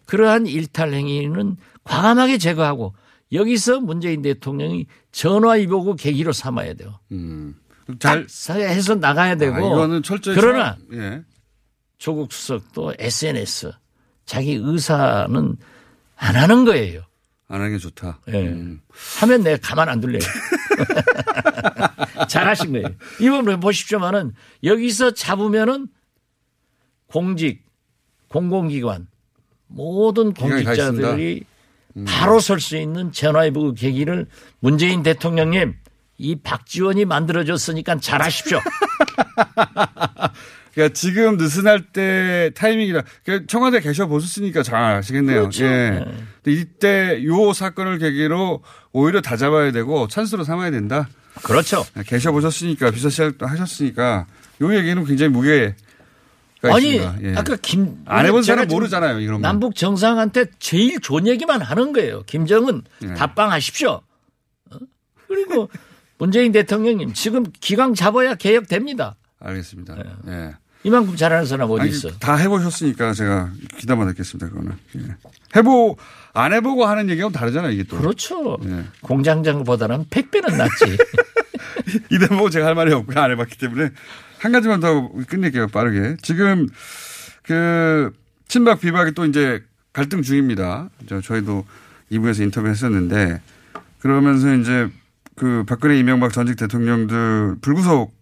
그러한 0.06 0.46
일탈 0.46 0.92
행위는 0.92 1.56
과감하게 1.84 2.38
제거하고 2.38 2.94
여기서 3.32 3.80
문재인 3.80 4.22
대통령이 4.22 4.86
전화위복을 5.12 5.96
계기로 5.96 6.32
삼아야 6.32 6.74
돼요. 6.74 6.98
음. 7.12 7.54
잘딱 7.98 8.26
해서 8.58 8.94
나가야 8.96 9.36
되고. 9.36 9.54
아, 9.54 9.58
이거는 9.60 10.02
철저히 10.02 10.34
그러나 10.34 10.76
참- 10.76 10.86
예. 11.00 11.22
조국 11.98 12.32
수석도 12.32 12.94
SNS 12.98 13.72
자기 14.26 14.54
의사는 14.60 15.56
안 16.16 16.36
하는 16.36 16.64
거예요. 16.64 17.02
안 17.52 17.60
하는 17.60 17.74
게 17.74 17.78
좋다. 17.78 18.18
예. 18.28 18.48
음. 18.48 18.80
하면 19.20 19.42
내가 19.42 19.58
가만 19.60 19.90
안 19.90 20.00
둘래요. 20.00 20.20
잘하신 22.26 22.72
거예요. 22.72 22.88
이번 23.20 23.60
보십시오만은 23.60 24.32
여기서 24.64 25.12
잡으면은 25.12 25.88
공직, 27.08 27.62
공공기관 28.28 29.06
모든 29.66 30.32
공직자들이 30.32 31.44
바로 32.06 32.40
설 32.40 32.58
수 32.58 32.78
있는 32.78 33.12
전화위복 33.12 33.76
계기를 33.76 34.28
문재인 34.60 35.02
대통령님 35.02 35.74
이 36.16 36.36
박지원이 36.36 37.04
만들어줬으니까 37.04 38.00
잘하십시오. 38.00 38.60
그러니까 40.74 40.94
지금 40.94 41.36
느슨할 41.36 41.92
때 41.92 42.50
타이밍이라 42.54 43.02
그러니까 43.24 43.46
청와대 43.46 43.80
계셔 43.80 44.06
보셨으니까 44.06 44.62
잘 44.62 44.82
아시겠네요. 44.82 45.40
그렇죠. 45.42 45.64
예. 45.64 46.04
네. 46.44 46.52
이때 46.52 47.22
요 47.24 47.52
사건을 47.52 47.98
계기로 47.98 48.62
오히려 48.92 49.20
다 49.20 49.36
잡아야 49.36 49.70
되고 49.72 50.08
찬스로 50.08 50.44
삼아야 50.44 50.70
된다. 50.70 51.08
그렇죠. 51.42 51.84
계셔 52.06 52.32
보셨으니까 52.32 52.90
비서실도 52.90 53.46
하셨으니까 53.46 54.26
요 54.62 54.74
얘기는 54.74 55.04
굉장히 55.04 55.30
무게가 55.32 55.74
아니. 56.62 56.96
예. 56.96 57.34
아까 57.36 57.56
김 57.60 58.02
안 58.06 58.24
해본 58.26 58.42
사람 58.42 58.66
모르잖아요. 58.68 59.20
이런 59.20 59.40
거. 59.42 59.48
남북 59.48 59.74
정상한테 59.74 60.46
제일 60.58 61.00
좋은 61.00 61.26
얘기만 61.26 61.60
하는 61.60 61.92
거예요. 61.92 62.22
김정은 62.24 62.82
네. 63.00 63.14
답방하십시오. 63.14 64.00
어? 64.70 64.78
그리고 65.28 65.68
문재인 66.18 66.52
대통령님 66.52 67.12
지금 67.14 67.44
기강 67.60 67.94
잡아야 67.94 68.34
개혁됩니다. 68.36 69.16
알겠습니다. 69.40 69.96
예. 70.28 70.52
이만큼 70.84 71.16
잘하는 71.16 71.46
사람 71.46 71.70
어디 71.70 71.82
아니, 71.82 71.90
있어? 71.90 72.10
다 72.18 72.34
해보셨으니까 72.34 73.12
제가 73.12 73.50
귀담아 73.78 74.06
듣겠습니다. 74.06 74.48
그거는 74.48 74.72
예. 74.96 75.16
해보 75.56 75.96
안 76.34 76.52
해보고 76.52 76.86
하는 76.86 77.08
얘기하고 77.10 77.32
다르잖아요. 77.32 77.72
이게 77.72 77.84
또. 77.84 77.98
그렇죠. 77.98 78.58
예. 78.64 78.84
공장장보다는 79.02 80.06
100배는 80.06 80.56
낫지. 80.56 80.98
이 82.10 82.18
대목 82.18 82.50
제가 82.50 82.66
할 82.66 82.74
말이 82.74 82.92
없고 82.92 83.18
안 83.18 83.30
해봤기 83.30 83.58
때문에 83.58 83.90
한 84.38 84.52
가지만 84.52 84.80
더 84.80 85.08
끝낼게요. 85.28 85.68
빠르게. 85.68 86.16
지금 86.22 86.68
그 87.42 88.12
친박 88.48 88.80
비박이 88.80 89.12
또 89.12 89.24
이제 89.24 89.62
갈등 89.92 90.22
중입니다. 90.22 90.90
저 91.08 91.20
저희도 91.20 91.64
2부에서 92.10 92.42
인터뷰 92.42 92.68
했었는데 92.68 93.40
그러면서 94.00 94.54
이제 94.54 94.88
그 95.36 95.64
박근혜 95.66 95.98
이명박 95.98 96.32
전직 96.32 96.56
대통령들 96.56 97.56
불구속 97.60 98.14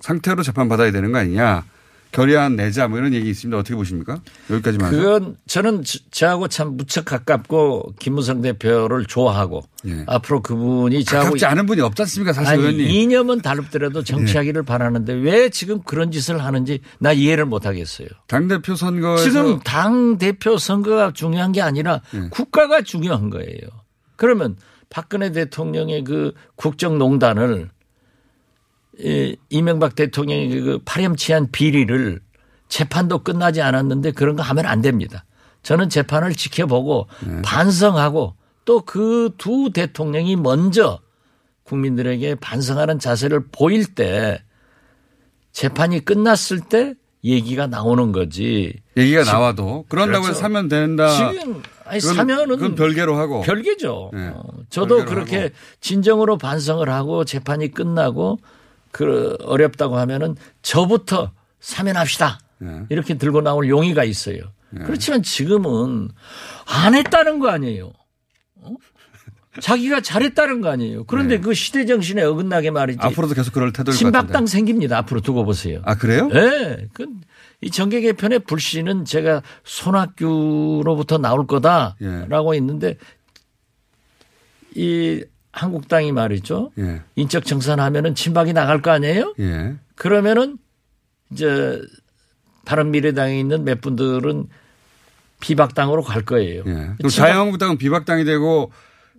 상태로 0.00 0.42
재판 0.42 0.68
받아야 0.68 0.92
되는 0.92 1.10
거 1.10 1.18
아니냐 1.18 1.64
결의안 2.12 2.56
내자 2.56 2.88
뭐 2.88 2.98
이런 2.98 3.12
얘기 3.12 3.28
있습니다. 3.28 3.58
어떻게 3.58 3.74
보십니까? 3.74 4.20
여기까지만. 4.50 4.90
그건 4.90 5.36
저는 5.46 5.82
저- 5.84 5.98
저하고 6.10 6.48
참 6.48 6.76
무척 6.76 7.04
가깝고 7.04 7.92
김무성 7.98 8.40
대표를 8.40 9.04
좋아하고 9.06 9.62
예. 9.86 10.04
앞으로 10.06 10.40
그분이 10.40 11.04
저하고 11.04 11.24
가깝지 11.26 11.44
않은 11.44 11.66
분이 11.66 11.80
없지 11.82 12.02
않습니까? 12.02 12.32
사실 12.32 12.52
아니, 12.52 12.60
의원님. 12.60 12.86
예. 12.86 12.90
이념은 12.90 13.42
다릅더라도 13.42 14.02
정치하기를 14.02 14.62
바라는데 14.62 15.12
왜 15.12 15.50
지금 15.50 15.82
그런 15.82 16.10
짓을 16.10 16.42
하는지 16.42 16.80
나 16.98 17.12
이해를 17.12 17.44
못 17.44 17.66
하겠어요. 17.66 18.08
당대표 18.28 18.74
선거에서 18.76 19.22
지금 19.22 19.58
당 19.60 20.16
대표 20.16 20.56
선거가 20.56 21.12
중요한 21.12 21.52
게 21.52 21.60
아니라 21.60 22.00
예. 22.14 22.28
국가가 22.30 22.80
중요한 22.82 23.28
거예요. 23.28 23.58
그러면 24.16 24.56
박근혜 24.88 25.32
대통령의 25.32 26.04
그 26.04 26.32
국정농단을 26.54 27.68
이 27.68 27.75
이명박 29.50 29.94
대통령의 29.94 30.60
그 30.60 30.78
파렴치한 30.84 31.50
비리를 31.52 32.20
재판도 32.68 33.20
끝나지 33.22 33.60
않았는데 33.62 34.12
그런 34.12 34.36
거 34.36 34.42
하면 34.42 34.66
안 34.66 34.80
됩니다. 34.82 35.24
저는 35.62 35.88
재판을 35.88 36.34
지켜보고 36.34 37.06
네. 37.26 37.42
반성하고 37.42 38.34
또 38.64 38.80
그 38.82 39.30
두 39.38 39.70
대통령이 39.72 40.36
먼저 40.36 41.00
국민들에게 41.64 42.36
반성하는 42.36 42.98
자세를 42.98 43.46
보일 43.52 43.84
때 43.94 44.42
재판이 45.52 46.04
끝났을 46.04 46.60
때 46.60 46.94
얘기가 47.24 47.66
나오는 47.66 48.12
거지. 48.12 48.74
얘기가 48.96 49.24
지- 49.24 49.30
나와도 49.30 49.86
그런다고 49.88 50.22
그렇죠. 50.24 50.30
해서 50.30 50.40
사면 50.40 50.68
된다. 50.68 51.08
지금 51.08 51.62
아니 51.84 52.00
그건- 52.00 52.16
사면은 52.16 52.46
그건 52.48 52.74
별개로 52.74 53.16
하고. 53.16 53.42
별개죠. 53.42 54.10
네. 54.12 54.28
어, 54.28 54.42
저도 54.70 55.04
그렇게 55.04 55.36
하고. 55.42 55.54
진정으로 55.80 56.38
반성을 56.38 56.88
하고 56.88 57.24
재판이 57.24 57.72
끝나고 57.72 58.38
그 58.90 59.36
어렵다고 59.42 59.98
하면은 59.98 60.36
저부터 60.62 61.32
사면합시다. 61.60 62.40
네. 62.58 62.82
이렇게 62.88 63.14
들고 63.18 63.42
나올 63.42 63.68
용의가 63.68 64.04
있어요. 64.04 64.40
그렇지만 64.84 65.22
지금은 65.22 66.10
안 66.66 66.94
했다는 66.94 67.38
거 67.38 67.48
아니에요. 67.48 67.92
어? 68.56 68.74
자기가 69.60 70.00
잘했다는 70.02 70.60
거 70.60 70.68
아니에요. 70.70 71.04
그런데 71.04 71.40
그 71.40 71.54
시대 71.54 71.86
정신에 71.86 72.22
어긋나게 72.22 72.70
말이지. 72.70 72.98
네. 72.98 73.06
앞으로도 73.06 73.34
계속 73.34 73.52
그럴 73.52 73.72
태도일 73.72 73.94
것 73.94 73.98
친박당. 73.98 74.46
생깁니다. 74.46 74.98
앞으로 74.98 75.20
두고 75.20 75.44
보세요. 75.44 75.80
아 75.84 75.94
그래요? 75.96 76.28
네. 76.28 76.88
그, 76.92 77.06
이 77.62 77.70
정계 77.70 78.02
개편의 78.02 78.40
불씨는 78.40 79.06
제가 79.06 79.42
손학규로부터 79.64 81.18
나올 81.18 81.46
거다라고 81.46 82.54
예. 82.54 82.56
했는데 82.58 82.98
이 84.74 85.24
한국당이 85.56 86.12
말이죠. 86.12 86.70
예. 86.78 87.00
인적 87.16 87.46
정산하면은 87.46 88.14
친박이 88.14 88.52
나갈 88.52 88.82
거 88.82 88.90
아니에요? 88.90 89.34
예. 89.40 89.74
그러면은 89.94 90.58
이제 91.32 91.80
바른 92.66 92.90
미래당에 92.90 93.40
있는 93.40 93.64
몇 93.64 93.80
분들은 93.80 94.46
비박당으로 95.40 96.02
갈 96.02 96.22
거예요. 96.22 96.62
예. 96.66 96.72
그럼 96.72 96.96
친박- 96.98 97.10
자유한국당은 97.10 97.78
비박당이 97.78 98.24
되고 98.24 98.70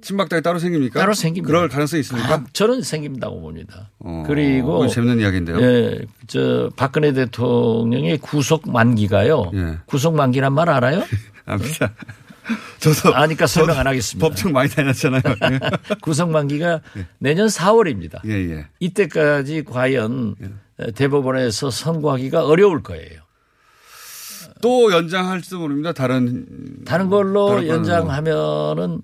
친박당이 0.02 0.43
따로 0.43 0.60
생깁니까? 0.60 1.00
따로 1.00 1.15
생깁니다. 1.15 1.47
그럴 1.52 1.69
가능성이 1.69 2.02
있습니까? 2.02 2.34
아, 2.36 2.43
저는 2.54 2.84
생긴다고 2.84 3.41
봅니다. 3.41 3.89
어, 3.97 4.23
그리고 4.28 4.88
재밌는 4.88 5.19
이야기인데요. 5.19 5.60
예, 5.60 6.00
저 6.28 6.69
박근혜 6.76 7.13
대통령의 7.13 8.19
구속 8.19 8.71
만기가요. 8.71 9.52
예. 9.56 9.78
구속 9.88 10.13
만기란 10.15 10.54
말 10.54 10.69
알아요? 10.69 11.04
압니다. 11.47 11.93
저도 12.79 13.15
아니까 13.15 13.47
설명 13.47 13.77
안 13.77 13.88
하겠습니다. 13.88 14.27
법정 14.27 14.51
많이 14.51 14.69
다녔잖아요. 14.69 15.21
예. 15.51 15.60
구속 16.01 16.29
만기가 16.29 16.81
내년 17.19 17.47
4월입니다. 17.47 18.19
예, 18.25 18.33
예. 18.51 18.67
이때까지 18.79 19.63
과연 19.65 20.36
대법원에서 20.95 21.69
선고하기가 21.69 22.45
어려울 22.45 22.83
거예요. 22.83 23.21
또 24.62 24.91
연장할지도 24.91 25.60
모릅니다. 25.60 25.93
다른 25.93 26.83
다른 26.86 27.10
걸로 27.10 27.49
다른. 27.49 27.67
연장하면은 27.67 29.01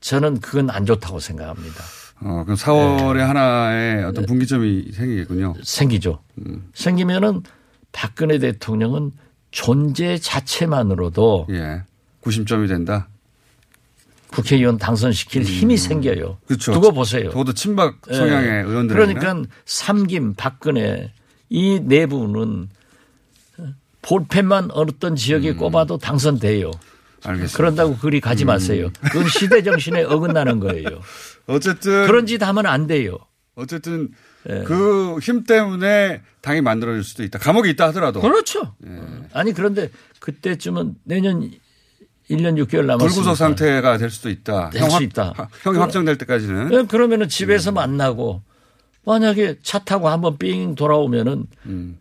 저는 0.00 0.40
그건 0.40 0.70
안 0.70 0.84
좋다고 0.86 1.20
생각합니다. 1.20 1.84
어, 2.22 2.44
그럼 2.44 2.56
4월에 2.56 3.16
네. 3.16 3.22
하나의 3.22 4.04
어떤 4.04 4.24
분기점이 4.26 4.92
생기겠군요. 4.92 5.54
생기죠. 5.62 6.22
음. 6.38 6.68
생기면은 6.74 7.42
박근혜 7.92 8.38
대통령은 8.38 9.12
존재 9.50 10.18
자체만으로도 10.18 11.46
예. 11.50 11.82
구심점이 12.26 12.66
된다. 12.66 13.06
국회의원 14.32 14.78
당선시킬 14.78 15.44
힘이 15.44 15.76
생겨요. 15.76 16.38
그렇죠. 16.46 16.72
두고 16.72 16.90
보세요. 16.90 17.30
적어도 17.30 17.52
친박 17.52 17.98
성향의 18.04 18.48
예. 18.48 18.54
의원들. 18.62 18.96
그러니까 18.96 19.42
삼김, 19.64 20.34
박근혜 20.34 21.12
이 21.48 21.78
내부는 21.80 22.68
볼펜만 24.02 24.72
어떤 24.72 25.14
지역에 25.14 25.54
꼽아도 25.54 25.98
당선돼요. 25.98 26.66
음. 26.66 26.96
알겠습니다. 27.22 27.56
그런다고 27.56 27.96
그리 27.96 28.20
가지 28.20 28.44
마세요. 28.44 28.90
그건 29.02 29.28
시대 29.28 29.62
정신에 29.62 30.02
어긋나는 30.04 30.58
거예요. 30.58 30.88
어쨌든 31.46 32.06
그런 32.08 32.26
짓 32.26 32.42
하면 32.42 32.66
안 32.66 32.88
돼요. 32.88 33.18
어쨌든 33.54 34.08
예. 34.48 34.64
그힘 34.64 35.44
때문에 35.44 36.22
당이 36.40 36.60
만들어질 36.60 37.04
수도 37.04 37.22
있다. 37.22 37.38
감옥에 37.38 37.70
있다 37.70 37.86
하더라도 37.88 38.20
그렇죠. 38.20 38.74
예. 38.84 39.00
아니 39.32 39.52
그런데 39.52 39.90
그때쯤은 40.18 40.96
내년 41.04 41.50
1년 42.30 42.56
6개월 42.64 42.86
남았으니까. 42.86 42.96
불구속 42.98 43.36
상태가 43.36 43.98
될 43.98 44.10
수도 44.10 44.28
있다. 44.30 44.70
될수 44.70 44.94
확- 44.94 45.02
있다. 45.02 45.32
하- 45.36 45.48
형이 45.62 45.78
확정될 45.78 46.18
때까지는 46.18 46.72
예, 46.72 46.82
그러면은 46.84 47.28
집에서 47.28 47.70
만나고 47.72 48.42
만약에 49.04 49.56
차 49.62 49.78
타고 49.78 50.08
한번 50.08 50.36
삥 50.38 50.74
돌아오면은 50.74 51.46
음. 51.66 51.98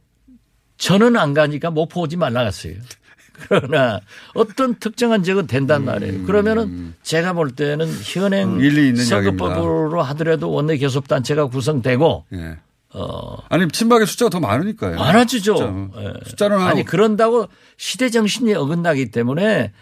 저는 0.77 1.15
안 1.17 1.33
가니까 1.33 1.69
목포 1.71 2.01
오지 2.01 2.17
말라갔어요. 2.17 2.73
그러나 3.47 3.99
어떤 4.33 4.75
특정한 4.75 5.21
지역은 5.21 5.45
된단 5.47 5.83
말이에요. 5.85 6.25
그러면은 6.25 6.95
제가 7.03 7.33
볼 7.33 7.51
때는 7.51 7.87
현행 8.03 8.59
음, 8.61 8.95
선거법으로 8.95 10.01
하더라도 10.01 10.51
원내 10.51 10.77
교섭단체가 10.77 11.47
구성되고 11.47 12.25
예. 12.33 12.57
어 12.93 13.37
아니 13.49 13.67
친박의 13.67 14.07
숫자가 14.07 14.29
더 14.29 14.39
많으니까요. 14.39 14.95
많아지죠. 14.95 15.57
숫자. 15.57 16.01
예. 16.01 16.13
숫자는 16.29 16.57
한- 16.59 16.67
아니 16.69 16.85
그런다고 16.85 17.47
시대 17.77 18.09
정신이 18.09 18.53
어긋나기 18.53 19.11
때문에 19.11 19.73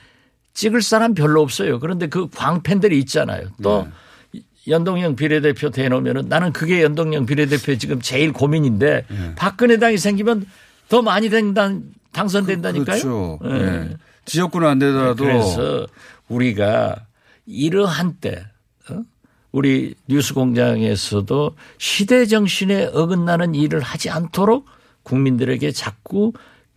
찍을 0.54 0.82
사람 0.82 1.14
별로 1.14 1.42
없어요. 1.42 1.80
그런데 1.80 2.08
그 2.08 2.30
광팬들이 2.30 2.98
있잖아요. 3.00 3.48
또 3.62 3.88
네. 4.32 4.42
연동형 4.68 5.16
비례대표 5.16 5.70
대놓으면은 5.72 6.28
나는 6.30 6.54
그게 6.54 6.82
연동형 6.84 7.26
비례대표 7.26 7.78
지금 7.78 8.02
제일 8.02 8.32
고민인데 8.32 9.06
네. 9.10 9.36
박근혜 9.36 9.78
당이 9.78 9.98
생기면 9.98 10.46
더 10.90 11.02
많이 11.02 11.30
된다 11.30 11.70
당선된다니까요. 12.12 12.86
그렇죠. 12.86 13.40
예. 13.46 13.50
예. 13.50 13.98
지역구는 14.26 14.68
안 14.68 14.80
되더라도 14.80 15.24
그래서 15.24 15.88
우리가 16.30 17.06
이러한 17.46 18.18
때 18.22 18.46
어? 18.90 19.02
우리 19.52 19.96
뉴스 20.08 20.34
공장에서도 20.34 21.56
시대 21.78 22.26
정신에 22.26 22.86
어긋나는 22.94 23.56
일을 23.56 23.82
하지 23.82 24.10
않도록 24.10 24.66
국민들에게 25.04 25.72
자꾸 25.72 26.32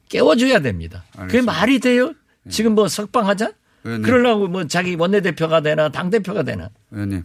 깨워줘야 0.08 0.60
됩니다. 0.60 1.04
그게 1.12 1.22
알겠습니다. 1.22 1.52
예. 1.52 1.56
말이 1.56 1.78
돼요? 1.78 2.14
지금 2.48 2.74
뭐 2.74 2.88
석방하자? 2.88 3.52
의원님. 3.86 4.02
그러려고 4.02 4.48
뭐 4.48 4.66
자기 4.66 4.96
원내대표가 4.96 5.60
되나 5.60 5.88
당대표가 5.88 6.42
되나? 6.42 6.68
의원님 6.90 7.24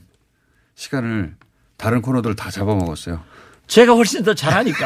시간을 0.75 1.35
다른 1.77 2.01
코너들 2.01 2.35
다 2.35 2.49
잡아먹었어요. 2.51 3.23
제가 3.67 3.93
훨씬 3.93 4.23
더 4.23 4.33
잘하니까. 4.33 4.85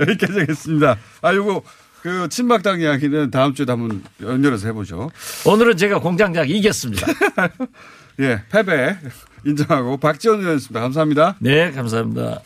여기까지 0.00 0.40
하겠습니다. 0.40 0.96
아, 1.22 1.34
요거 1.34 1.62
그 2.02 2.28
친박당 2.28 2.80
이야기는 2.80 3.30
다음 3.30 3.54
주에 3.54 3.66
한번 3.68 4.02
연결해서 4.20 4.66
해보죠. 4.68 5.10
오늘은 5.46 5.76
제가 5.76 6.00
공장장 6.00 6.48
이겼습니다. 6.48 7.06
예, 8.20 8.42
패배 8.50 8.96
인정하고 9.44 9.98
박지원 9.98 10.40
의원이었습니다. 10.40 10.80
감사합니다. 10.80 11.36
네, 11.38 11.70
감사합니다. 11.70 12.40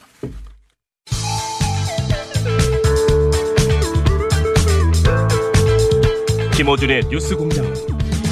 김호준의 6.57 7.09
뉴스 7.09 7.37
공장. 7.37 7.65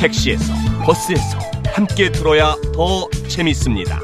택시에서, 0.01 0.53
버스에서 0.87 1.39
함께 1.75 2.13
들어야 2.13 2.55
더 2.73 3.11
재밌습니다. 3.27 3.99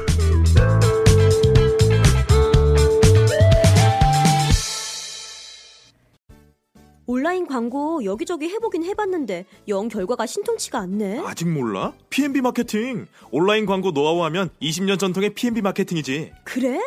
온라인 7.05 7.47
광고 7.47 8.03
여기저기 8.03 8.49
해보긴 8.49 8.83
해봤는데 8.83 9.45
영 9.69 9.87
결과가 9.87 10.25
신통치가 10.25 10.79
않네. 10.79 11.23
아직 11.25 11.47
몰라? 11.47 11.93
P&B 12.09 12.41
마케팅. 12.41 13.07
온라인 13.31 13.65
광고 13.65 13.91
노하우 13.91 14.21
하면 14.25 14.49
20년 14.61 14.99
전통의 14.99 15.33
P&B 15.33 15.61
마케팅이지. 15.61 16.33
그래? 16.43 16.77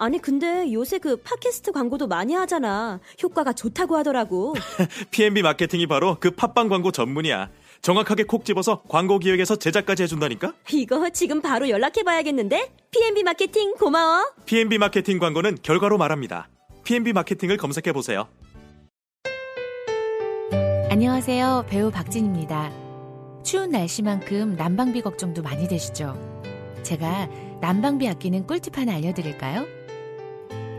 아니 0.00 0.18
근데 0.18 0.72
요새 0.72 0.98
그 0.98 1.16
팟캐스트 1.16 1.72
광고도 1.72 2.06
많이 2.06 2.32
하잖아. 2.32 3.00
효과가 3.22 3.52
좋다고 3.52 3.98
하더라고. 3.98 4.54
P&B 5.12 5.42
마케팅이 5.42 5.86
바로 5.86 6.16
그 6.18 6.30
팟빵 6.30 6.70
광고 6.70 6.90
전문이야. 6.90 7.50
정확하게 7.82 8.24
콕 8.24 8.46
집어서 8.46 8.80
광고 8.88 9.18
기획에서 9.18 9.56
제작까지 9.56 10.04
해준다니까? 10.04 10.54
이거 10.72 11.10
지금 11.10 11.42
바로 11.42 11.68
연락해봐야겠는데? 11.68 12.72
P&B 12.90 13.22
마케팅 13.24 13.74
고마워. 13.74 14.32
P&B 14.46 14.78
마케팅 14.78 15.18
광고는 15.18 15.58
결과로 15.62 15.98
말합니다. 15.98 16.48
PNB 16.84 17.12
마케팅을 17.12 17.58
검색해 17.58 17.92
보세요. 17.92 18.26
안녕하세요. 20.88 21.66
배우 21.68 21.90
박진입니다. 21.90 22.72
추운 23.44 23.70
날씨만큼 23.70 24.56
난방비 24.56 25.02
걱정도 25.02 25.42
많이 25.42 25.68
되시죠? 25.68 26.16
제가 26.84 27.28
난방비 27.60 28.08
아끼는 28.08 28.46
꿀팁 28.46 28.78
하나 28.78 28.94
알려드릴까요? 28.94 29.79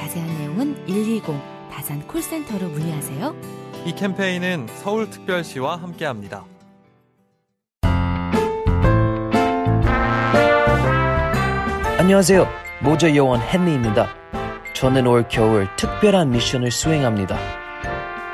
자세한 0.00 0.38
내용은 0.38 0.86
120 0.86 1.24
다산 1.70 2.06
콜센터로 2.08 2.68
문의하세요. 2.68 3.34
이 3.84 3.94
캠페인은 3.94 4.66
서울특별시와 4.76 5.76
함께합니다. 5.76 6.46
안녕하세요. 11.98 12.48
모자 12.82 13.14
요원 13.14 13.42
헨리입니다. 13.42 14.08
저는 14.72 15.06
올 15.06 15.28
겨울 15.28 15.68
특별한 15.76 16.30
미션을 16.30 16.70
수행합니다. 16.70 17.36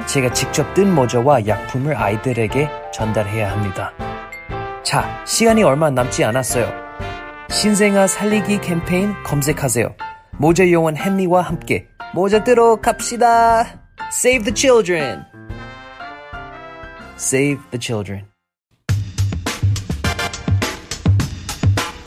제가 0.07 0.33
직접 0.33 0.73
뜬 0.75 0.95
모자와 0.95 1.49
약품을 1.49 1.97
아이들에게 1.97 2.71
전달해야 2.95 3.51
합니다. 3.51 3.93
자, 4.85 5.25
시간이 5.27 5.65
얼마 5.65 5.91
남지 5.91 6.23
않았어요. 6.23 6.73
신생아 7.51 8.07
살리기 8.07 8.61
캠페인 8.61 9.21
검색하세요. 9.25 10.06
모자 10.38 10.70
요원 10.70 10.98
헨리와 10.98 11.42
함께 11.42 11.88
모자 12.14 12.44
뜨러 12.44 12.78
갑시다. 12.78 13.82
Save 14.12 14.44
the 14.44 14.56
children. 14.56 15.24
Save 17.16 17.62
the 17.72 17.80
children. 17.80 18.26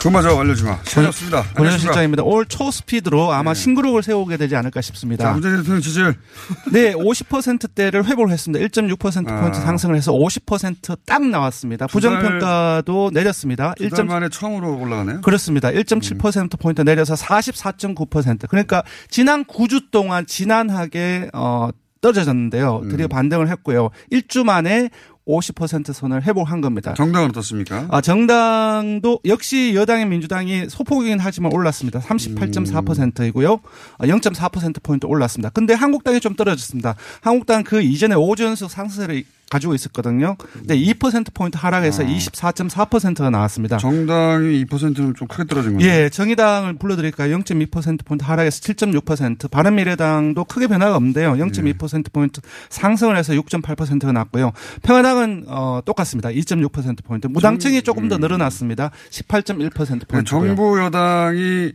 그마저 0.00 0.36
알려주마. 0.38 0.78
시간이 0.84 1.06
없습니다. 1.08 1.42
권현 1.54 1.78
실장입니다. 1.78 2.22
올 2.22 2.44
초 2.48 2.70
스피드로 2.70 3.32
아마 3.32 3.54
신기록을 3.54 4.02
세우게 4.02 4.36
되지 4.36 4.56
않을까 4.56 4.80
싶습니다. 4.80 5.24
자, 5.24 5.32
문재인 5.32 5.56
대통령 5.58 5.80
지지율. 5.82 6.16
네, 6.72 6.94
50%대를 6.94 8.04
회복을 8.06 8.30
했습니다. 8.32 8.64
1.6%포인트 8.66 9.58
아. 9.58 9.60
상승을 9.60 9.94
해서 9.96 10.12
50%딱 10.12 11.26
나왔습니다. 11.26 11.86
부정평가도 11.86 13.10
내렸습니다. 13.12 13.74
두달 13.76 14.04
만에 14.06 14.28
처음으로 14.30 14.78
올라가네요. 14.80 15.20
그렇습니다. 15.20 15.70
1.7%포인트 15.70 16.80
내려서 16.82 17.14
44.9%. 17.14 18.48
그러니까 18.48 18.82
지난 19.10 19.44
9주 19.44 19.90
동안 19.90 20.26
지난하게 20.26 21.30
어 21.34 21.68
떨어졌는데요. 22.00 22.82
드디어 22.88 23.08
반등을 23.08 23.48
했고요. 23.50 23.90
1주 24.10 24.42
만에 24.42 24.88
50% 25.26 25.92
선을 25.92 26.22
회복한 26.22 26.60
겁니다. 26.60 26.94
정당은 26.94 27.28
어떻습니까? 27.30 27.86
아, 27.90 28.00
정당도 28.00 29.20
역시 29.24 29.72
여당의 29.74 30.06
민주당이 30.06 30.68
소폭이긴 30.68 31.18
하지만 31.20 31.52
올랐습니다. 31.52 32.00
38.4%이고요. 32.00 33.60
0.4%포인트 33.98 35.06
올랐습니다. 35.06 35.50
근데 35.50 35.74
한국당이 35.74 36.20
좀 36.20 36.34
떨어졌습니다. 36.34 36.96
한국당 37.20 37.62
그 37.62 37.80
이전에 37.82 38.14
오전수 38.14 38.68
상승세를 38.68 39.24
가지고 39.50 39.74
있었거든요. 39.74 40.36
근데 40.38 40.76
2%포인트 40.78 41.58
하락해서 41.58 42.04
24.4%가 42.04 43.30
나왔습니다. 43.30 43.78
정당이 43.78 44.64
2%는 44.64 45.14
좀 45.14 45.26
크게 45.28 45.44
떨어진 45.44 45.74
거죠. 45.74 45.86
예, 45.86 46.08
정의당을 46.08 46.74
불러드릴까요? 46.74 47.36
0.2%포인트 47.38 48.24
하락해서 48.24 48.60
7.6%, 48.60 49.50
바른미래당도 49.50 50.44
크게 50.44 50.68
변화가 50.68 50.96
없는데요. 50.96 51.32
0.2%포인트 51.32 52.40
상승을 52.70 53.16
해서 53.16 53.32
6.8%가 53.34 54.12
났고요. 54.12 54.52
평화당은 54.82 55.46
어, 55.48 55.80
똑같습니다. 55.84 56.28
2.6%포인트. 56.30 57.26
무당층이 57.26 57.82
조금 57.82 58.08
더 58.08 58.18
늘어났습니다. 58.18 58.92
18.1%포인트. 59.10 60.06
네, 60.14 60.22
정부 60.24 60.78
여당이 60.80 61.72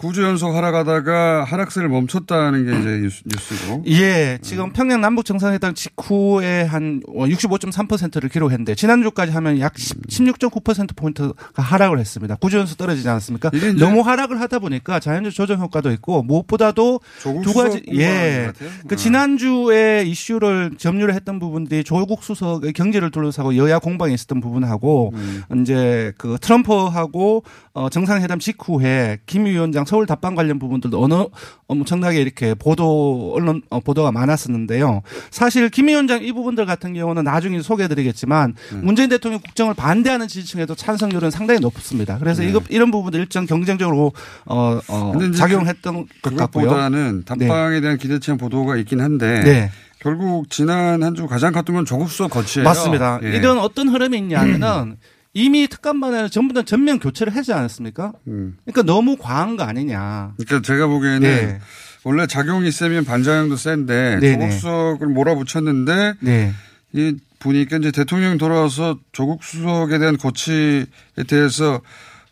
9주 0.00 0.22
연속 0.22 0.54
하락하다가 0.54 1.44
하락세를 1.44 1.90
멈췄다는 1.90 2.64
게 2.64 2.80
이제 2.80 3.00
뉴스, 3.02 3.22
뉴스고. 3.26 3.84
예, 3.88 4.38
지금 4.40 4.72
평양 4.72 5.02
남북 5.02 5.26
정상회담 5.26 5.74
직후에 5.74 6.62
한 6.62 7.02
65.3%를 7.06 8.30
기록했는데 8.30 8.74
지난주까지 8.74 9.32
하면 9.32 9.60
약 9.60 9.74
16.9% 9.74 10.96
포인트가 10.96 11.34
하락을 11.54 11.98
했습니다. 11.98 12.36
구주연수 12.36 12.78
떨어지지 12.78 13.06
않았습니까? 13.10 13.50
너무 13.78 14.00
하락을 14.00 14.40
하다 14.40 14.60
보니까 14.60 15.00
자연적 15.00 15.34
조정 15.34 15.60
효과도 15.60 15.90
있고 15.92 16.22
무엇보다도 16.22 17.00
두 17.20 17.52
가지 17.52 17.82
예. 17.92 18.52
그 18.88 18.96
지난주에 18.96 20.04
이슈를 20.06 20.72
점유를 20.78 21.14
했던 21.14 21.38
부분들이 21.38 21.84
조국 21.84 22.24
수석의 22.24 22.72
경제를 22.72 23.10
둘러싸고 23.10 23.56
여야 23.58 23.78
공방이 23.78 24.14
있었던 24.14 24.40
부분하고 24.40 25.12
이제 25.60 26.14
그 26.16 26.38
트럼프하고 26.40 27.44
어 27.74 27.90
정상회담 27.90 28.38
직후에 28.38 29.18
김 29.26 29.44
위원장 29.44 29.84
서울 29.90 30.06
답방 30.06 30.36
관련 30.36 30.60
부분들도 30.60 31.02
어느 31.02 31.24
엄청나게 31.66 32.20
이렇게 32.20 32.54
보도 32.54 33.32
언론 33.34 33.60
어, 33.70 33.80
보도가 33.80 34.12
많았었는데요. 34.12 35.02
사실 35.32 35.68
김 35.68 35.88
위원장 35.88 36.22
이 36.22 36.30
부분들 36.30 36.64
같은 36.64 36.94
경우는 36.94 37.24
나중에 37.24 37.60
소개해드리겠지만 37.60 38.54
문재인 38.82 39.08
대통령 39.08 39.40
국정을 39.40 39.74
반대하는 39.74 40.28
지지층에도 40.28 40.76
찬성률은 40.76 41.32
상당히 41.32 41.58
높습니다. 41.58 42.18
그래서 42.18 42.44
이거 42.44 42.60
이런 42.68 42.92
부분도 42.92 43.18
일정 43.18 43.46
경쟁적으로 43.46 44.12
어, 44.44 44.78
어 44.86 45.12
작용했던 45.36 46.06
것 46.22 46.36
같고요. 46.36 46.66
그것보다는 46.68 47.24
답방에 47.24 47.80
대한 47.80 47.98
기대치한 47.98 48.38
보도가 48.38 48.76
있긴 48.76 49.00
한데 49.00 49.40
네. 49.40 49.70
결국 49.98 50.48
지난 50.50 51.02
한 51.02 51.16
주 51.16 51.26
가장 51.26 51.52
컸던 51.52 51.74
건 51.74 51.84
조국 51.84 52.08
수석 52.08 52.30
거치예요. 52.30 52.64
맞습니다. 52.64 53.18
예. 53.24 53.30
이런 53.36 53.58
어떤 53.58 53.88
흐름이 53.88 54.16
있냐면은 54.18 54.96
이미 55.32 55.68
특감반에는 55.68 56.30
전부 56.30 56.54
다 56.54 56.62
전면 56.62 56.98
교체를 56.98 57.34
하지 57.34 57.52
않았습니까? 57.52 58.12
그러니까 58.24 58.82
너무 58.84 59.16
과한 59.16 59.56
거 59.56 59.62
아니냐. 59.62 60.34
그러니까 60.36 60.62
제가 60.62 60.86
보기에는 60.88 61.20
네. 61.20 61.60
원래 62.02 62.26
작용이 62.26 62.70
세면 62.70 63.04
반작용도 63.04 63.56
센데 63.56 64.18
네네. 64.20 64.32
조국 64.32 64.52
수석을 64.52 65.06
몰아붙였는데 65.08 66.14
네. 66.20 66.52
이 66.92 67.16
보니까 67.38 67.76
이제 67.76 67.90
대통령 67.90 68.38
돌아와서 68.38 68.98
조국 69.12 69.44
수석에 69.44 69.98
대한 69.98 70.16
고치에 70.16 70.86
대해서 71.26 71.80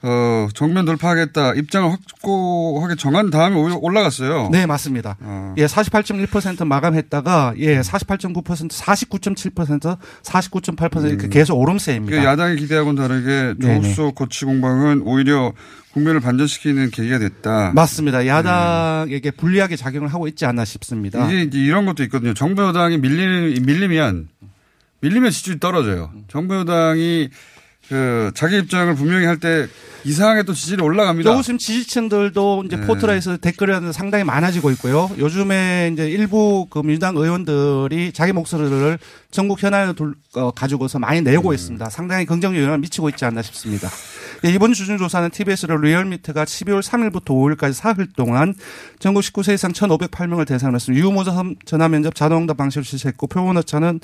어, 0.01 0.47
정면 0.55 0.85
돌파하겠다 0.85 1.55
입장을 1.55 1.91
확고하게 1.91 2.95
정한 2.95 3.31
다음에 3.31 3.57
오히려 3.57 3.79
올라갔어요. 3.81 4.49
네, 4.53 4.65
맞습니다. 4.65 5.17
예, 5.57 5.67
48.1% 5.67 6.65
마감했다가 6.65 7.55
예, 7.59 7.81
48.9%, 7.81 8.71
49.7%, 8.71 9.99
49.8% 10.23 11.09
이렇게 11.09 11.29
계속 11.29 11.59
오름세입니다. 11.59 12.25
야당이 12.25 12.57
기대하고는 12.57 13.03
다르게 13.03 13.55
조국. 13.61 13.85
수석 13.87 14.15
고치 14.15 14.45
공방은 14.45 15.03
오히려 15.03 15.53
국면을 15.93 16.21
반전시키는 16.21 16.91
계기가 16.91 17.19
됐다. 17.19 17.73
맞습니다. 17.75 18.27
야당에게 18.27 19.33
불리하게 19.33 19.75
작용을 19.75 20.09
하고 20.09 20.29
있지 20.29 20.47
않나 20.47 20.65
싶습니다. 20.65 21.27
이게 21.29 21.43
이제 21.43 21.59
이런 21.59 21.87
것도 21.87 22.05
있거든요. 22.05 22.35
정부 22.35 22.63
여당이 22.63 22.99
밀리, 22.99 23.59
밀리면 23.61 24.29
밀리면 25.01 25.31
지지율이 25.31 25.61
떨어져요. 25.61 26.11
정부 26.29 26.55
여당이 26.57 27.31
그 27.89 28.31
자기 28.35 28.59
입장을 28.59 28.95
분명히 28.95 29.27
할 29.27 29.39
때 29.39 29.67
이상하게 30.05 30.45
또 30.45 30.55
지지율이 30.55 30.83
올라갑니다. 30.83 31.37
요즘 31.37 31.59
지지층들도 31.59 32.65
이제 32.67 32.77
네. 32.77 32.87
포털에서 32.87 33.37
댓글이 33.37 33.93
상당히 33.93 34.25
많아지고 34.25 34.71
있고요. 34.73 35.11
요즘에 35.19 35.91
이제 35.93 36.09
일부 36.09 36.67
그 36.71 36.81
민주당 36.81 37.17
의원들이 37.17 38.13
자기 38.13 38.33
목소리를 38.33 38.99
전국 39.31 39.63
현안을 39.63 39.95
둘, 39.97 40.15
어, 40.35 40.51
가지고서 40.53 40.99
많이 40.99 41.21
내고 41.21 41.53
있습니다. 41.53 41.91
상당히 41.91 42.27
긍정적 42.27 42.59
영향을 42.61 42.79
미치고 42.79 43.09
있지 43.11 43.25
않나 43.25 43.43
싶습니다. 43.43 43.89
예, 44.45 44.51
이번 44.51 44.73
주중조사는 44.73 45.31
TBS로 45.31 45.79
리얼미터가 45.79 46.45
12월 46.45 46.83
3일부터 46.83 47.27
5일까지 47.27 47.73
사흘 47.73 48.07
동안 48.17 48.55
전국 48.99 49.21
19세 49.21 49.55
이상 49.55 49.73
1,508명을 49.73 50.47
대상으로 50.47 50.77
했습니다. 50.77 51.05
유무서 51.05 51.45
전화 51.65 51.89
면접 51.89 52.15
자동응답 52.15 52.57
방식을 52.57 52.85
실시했고 52.85 53.27
표본 53.27 53.57
오차는 53.57 54.01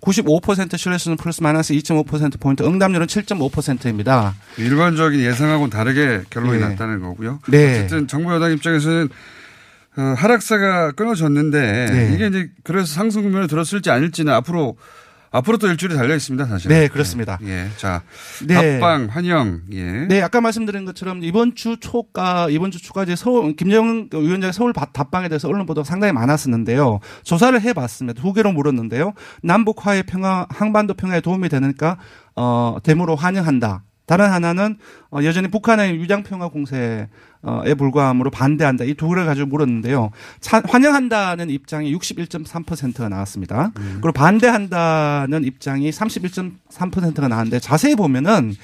95% 0.00 0.76
신뢰수는 0.76 1.16
플러스 1.16 1.42
마이너스 1.42 1.74
2.5%포인트 1.74 2.62
응답률은 2.62 3.06
7.5%입니다. 3.06 4.34
일반적인 4.58 5.20
예상하고는 5.20 5.70
다르게 5.70 6.22
결론이 6.30 6.58
네. 6.60 6.68
났다는 6.68 7.00
거고요. 7.00 7.40
네. 7.48 7.78
어쨌든 7.78 8.06
정부 8.08 8.32
여당 8.34 8.52
입장에서는 8.52 9.08
어, 9.96 10.14
하락세가 10.16 10.92
끊어졌는데 10.92 11.86
네. 11.90 12.14
이게 12.14 12.26
이제 12.28 12.50
그래서 12.62 12.86
상승 12.86 13.22
국면에 13.22 13.46
들었을지 13.46 13.90
아닐지는 13.90 14.32
앞으로 14.32 14.76
앞으로 15.30 15.58
또 15.58 15.66
일주일이 15.68 15.94
달려 15.94 16.14
있습니다, 16.14 16.46
사실. 16.46 16.68
네, 16.70 16.88
그렇습니다. 16.88 17.38
예. 17.44 17.68
자, 17.76 18.02
네. 18.46 18.54
합방 18.54 19.08
환영. 19.10 19.60
예. 19.72 19.82
네, 20.06 20.22
아까 20.22 20.40
말씀드린 20.40 20.84
것처럼 20.84 21.22
이번 21.22 21.54
주 21.54 21.76
초가 21.78 22.48
이번 22.50 22.70
주 22.70 22.80
초까지 22.82 23.14
서울 23.16 23.54
김정은 23.54 24.08
위원장의 24.12 24.52
서울 24.52 24.72
바- 24.72 24.86
답방에 24.86 25.28
대해서 25.28 25.48
언론 25.48 25.66
보도가 25.66 25.84
상당히 25.84 26.12
많았었는데요. 26.12 27.00
조사를 27.24 27.60
해봤습니다. 27.60 28.20
두 28.20 28.32
개로 28.32 28.52
물었는데요. 28.52 29.12
남북 29.42 29.86
화해 29.86 30.02
평화, 30.02 30.46
한반도 30.48 30.94
평화에 30.94 31.20
도움이 31.20 31.48
되니까 31.48 31.98
어 32.34 32.78
대무로 32.82 33.14
환영한다. 33.16 33.82
다른 34.06 34.30
하나는 34.30 34.78
어, 35.10 35.18
여전히 35.22 35.48
북한의 35.48 36.00
위장 36.00 36.22
평화 36.22 36.48
공세에 36.48 37.08
불과함으로 37.42 38.30
반대한다. 38.30 38.84
이 38.84 38.94
두 38.94 39.08
개를 39.08 39.26
가지고 39.26 39.46
물었는데요. 39.48 40.10
차- 40.40 40.62
환영한다는 40.66 41.50
입장이 41.50 41.94
61.3%가 41.96 43.08
나왔습니다. 43.08 43.70
그리고 44.00 44.12
반대한다는 44.12 45.44
입장이 45.44 45.90
31.3%가 45.90 47.28
나왔는데 47.28 47.60
자세히 47.60 47.94
보면은 47.94 48.54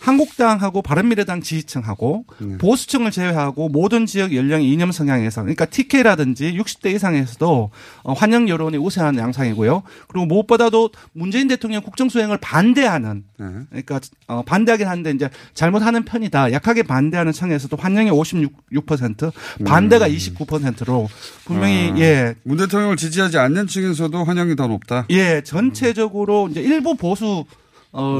한국당하고 0.00 0.82
바른미래당 0.82 1.40
지지층하고 1.40 2.24
보수층을 2.58 3.10
제외하고 3.10 3.68
모든 3.68 4.04
지역 4.06 4.34
연령 4.34 4.62
이념 4.62 4.92
성향에서 4.92 5.42
그러니까 5.42 5.64
TK라든지 5.66 6.56
60대 6.58 6.94
이상에서도 6.94 7.70
어, 8.02 8.12
환영 8.12 8.48
여론이 8.48 8.76
우세한 8.76 9.16
양상이고요. 9.16 9.82
그리고 10.08 10.26
무엇보다도 10.26 10.90
문재인 11.12 11.48
대통령 11.48 11.82
국정 11.82 12.08
수행을 12.08 12.38
반대하는 12.38 13.24
그러니까 13.70 14.00
어, 14.26 14.42
반대하긴 14.44 14.86
하는데 14.86 15.10
이제 15.12 15.30
잘못하는 15.54 16.04
편이다. 16.04 16.52
약하게 16.52 16.82
반대하는 16.82 17.32
층에서도 17.32 17.76
환영이 17.76 18.10
56%, 18.34 19.32
반대가 19.64 20.06
음. 20.06 20.12
29%로 20.12 21.08
분명히 21.44 21.92
아, 21.92 21.98
예. 21.98 22.34
문 22.42 22.56
대통령을 22.58 22.96
지지하지 22.96 23.38
않는 23.38 23.66
층에서도 23.66 24.24
환영이 24.24 24.56
더 24.56 24.66
높다. 24.66 25.06
예, 25.10 25.42
전체적으로 25.42 26.48
이제 26.50 26.60
일부 26.60 26.96
보수를 26.96 27.44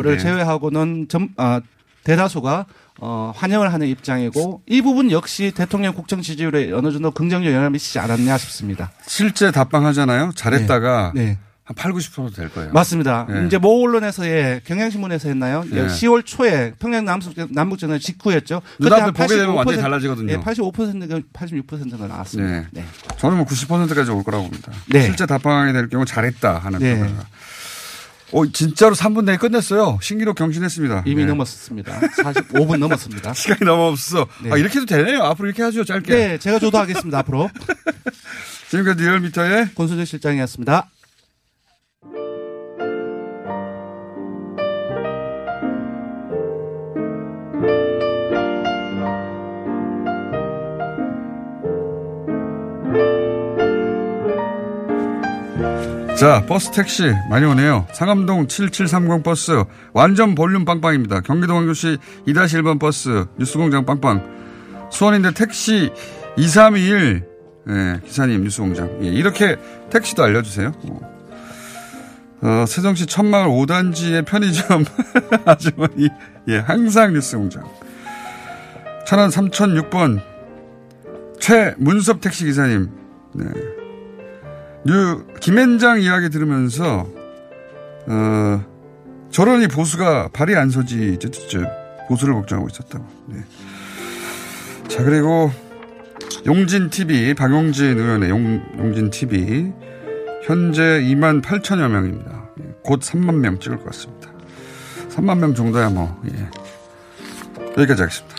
네. 0.04 0.18
제외하고는 0.18 1.08
점, 1.08 1.28
아, 1.36 1.60
대다수가 2.04 2.66
어, 3.00 3.32
환영을 3.34 3.72
하는 3.72 3.88
입장이고 3.88 4.62
이 4.66 4.80
부분 4.80 5.10
역시 5.10 5.52
대통령 5.54 5.94
국정 5.94 6.22
지지율에 6.22 6.70
어느 6.72 6.92
정도 6.92 7.10
긍정적 7.10 7.50
영향을 7.50 7.70
미치지 7.70 7.98
않았냐 7.98 8.38
싶습니다. 8.38 8.92
실제 9.06 9.50
답방하잖아요. 9.50 10.32
잘했다가 10.36 11.12
네. 11.14 11.38
한 11.64 11.74
8, 11.74 11.92
90%될 11.92 12.50
거예요. 12.50 12.72
맞습니다. 12.72 13.26
네. 13.28 13.46
이제 13.46 13.56
모 13.56 13.82
언론에서 13.82 14.26
예, 14.26 14.60
경향신문에서 14.66 15.28
했나요? 15.28 15.64
네. 15.70 15.86
10월 15.86 16.24
초에 16.26 16.74
평양 16.78 17.06
남북 17.06 17.32
남북전의 17.50 18.00
직후였죠. 18.00 18.60
눈앞에 18.80 19.02
한 19.02 19.12
보게 19.14 19.36
되면 19.36 19.54
완전히 19.54 19.78
85% 19.78 19.80
달라지거든요. 19.80 20.32
예, 20.32 20.36
85%가 20.36 21.20
86%가 21.32 22.06
나왔습니다. 22.06 22.68
네. 22.70 22.84
저는 23.16 23.38
뭐 23.38 23.46
90%까지 23.46 24.10
올 24.10 24.22
거라고 24.22 24.44
봅니다. 24.44 24.72
네. 24.90 25.02
실제 25.06 25.24
답방이 25.24 25.72
될 25.72 25.88
경우 25.88 26.04
잘했다 26.04 26.58
하는 26.58 26.78
네. 26.80 26.98
평가가. 26.98 27.26
어, 28.32 28.46
진짜로 28.52 28.94
3분 28.94 29.24
내에 29.24 29.38
끝냈어요. 29.38 29.98
신기록 30.02 30.36
경신했습니다. 30.36 31.04
이미 31.06 31.22
네. 31.22 31.26
넘었습니다. 31.26 31.98
45분 32.00 32.76
넘었습니다. 32.76 33.32
시간이 33.34 33.60
너무 33.64 33.84
없어. 33.84 34.26
네. 34.42 34.50
아, 34.52 34.56
이렇게 34.58 34.80
해도 34.80 34.86
되네요. 34.86 35.22
앞으로 35.22 35.48
이렇게 35.48 35.62
하죠. 35.62 35.84
짧게. 35.84 36.14
네, 36.14 36.38
제가 36.38 36.58
조도하겠습니다. 36.58 37.18
앞으로. 37.20 37.48
지금까지 38.68 39.02
리얼미터의 39.04 39.74
권순정 39.74 40.04
실장이었습니다. 40.04 40.90
자, 56.18 56.44
버스 56.46 56.70
택시 56.70 57.12
많이 57.28 57.44
오네요. 57.44 57.86
상암동 57.92 58.46
7730 58.46 59.22
버스 59.24 59.64
완전 59.92 60.34
볼륨 60.36 60.64
빵빵입니다. 60.64 61.20
경기도 61.22 61.54
광교시 61.54 61.98
2-1번 62.28 62.78
버스 62.78 63.26
뉴스공장 63.36 63.84
빵빵. 63.84 64.88
수원인데 64.92 65.32
택시 65.32 65.90
2321 66.36 67.24
네, 67.66 68.00
기사님 68.04 68.44
뉴스공장. 68.44 68.98
예, 69.02 69.08
이렇게 69.08 69.56
택시도 69.90 70.22
알려주세요. 70.22 70.72
어. 70.90 71.14
어, 72.42 72.64
세종시 72.66 73.06
첫마을 73.06 73.48
5단지의 73.48 74.24
편의점 74.24 74.84
아주머니 75.46 76.08
예, 76.48 76.58
항상 76.58 77.12
뉴스공장. 77.12 77.64
천안 79.06 79.30
3006번 79.30 80.20
최문섭 81.40 82.20
택시 82.20 82.44
기사님. 82.44 82.90
네. 83.34 83.46
new 84.86 85.26
김앤장 85.40 86.00
이야기 86.00 86.28
들으면서 86.28 87.08
어 88.06 88.64
저러니 89.30 89.68
보수가 89.68 90.28
발이 90.32 90.54
안 90.54 90.70
서지 90.70 91.18
쯧쯧쯧 91.18 92.08
보수를 92.08 92.34
걱정하고 92.34 92.68
있었다고. 92.68 93.06
네. 93.28 93.38
자 94.88 95.02
그리고 95.02 95.50
용진 96.46 96.90
TV 96.90 97.34
박용진 97.34 97.98
의원의 97.98 98.28
용, 98.28 98.62
용진 98.78 99.10
TV 99.10 99.72
현재 100.44 100.82
2만 100.82 101.42
8천여 101.42 101.88
명입니다. 101.88 102.50
예, 102.60 102.74
곧 102.82 103.00
3만 103.00 103.36
명 103.36 103.58
찍을 103.58 103.78
것 103.78 103.86
같습니다. 103.86 104.30
3만 105.08 105.38
명 105.38 105.54
정도야 105.54 105.88
뭐 105.88 106.20
예. 106.26 106.50
여기까지 107.78 108.02
하겠습니다. 108.02 108.33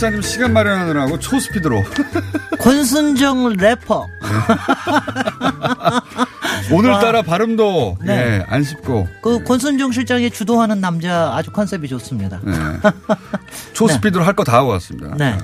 박사님 0.00 0.22
시간 0.22 0.54
마련하느라고 0.54 1.18
초스피드로 1.18 1.84
권순정 2.58 3.52
래퍼. 3.52 4.06
오늘따라 6.72 7.20
발음도 7.20 7.98
네. 8.02 8.16
예, 8.16 8.42
안 8.48 8.64
쉽고 8.64 9.06
그 9.20 9.44
권순정 9.44 9.92
실장이 9.92 10.30
주도하는 10.30 10.80
남자 10.80 11.32
아주 11.34 11.50
컨셉이 11.50 11.86
좋습니다. 11.88 12.40
네. 12.42 12.54
초스피드로 13.74 14.24
할거 14.24 14.42
다 14.42 14.56
하고 14.56 14.70
왔습니다. 14.70 15.14
네. 15.18 15.36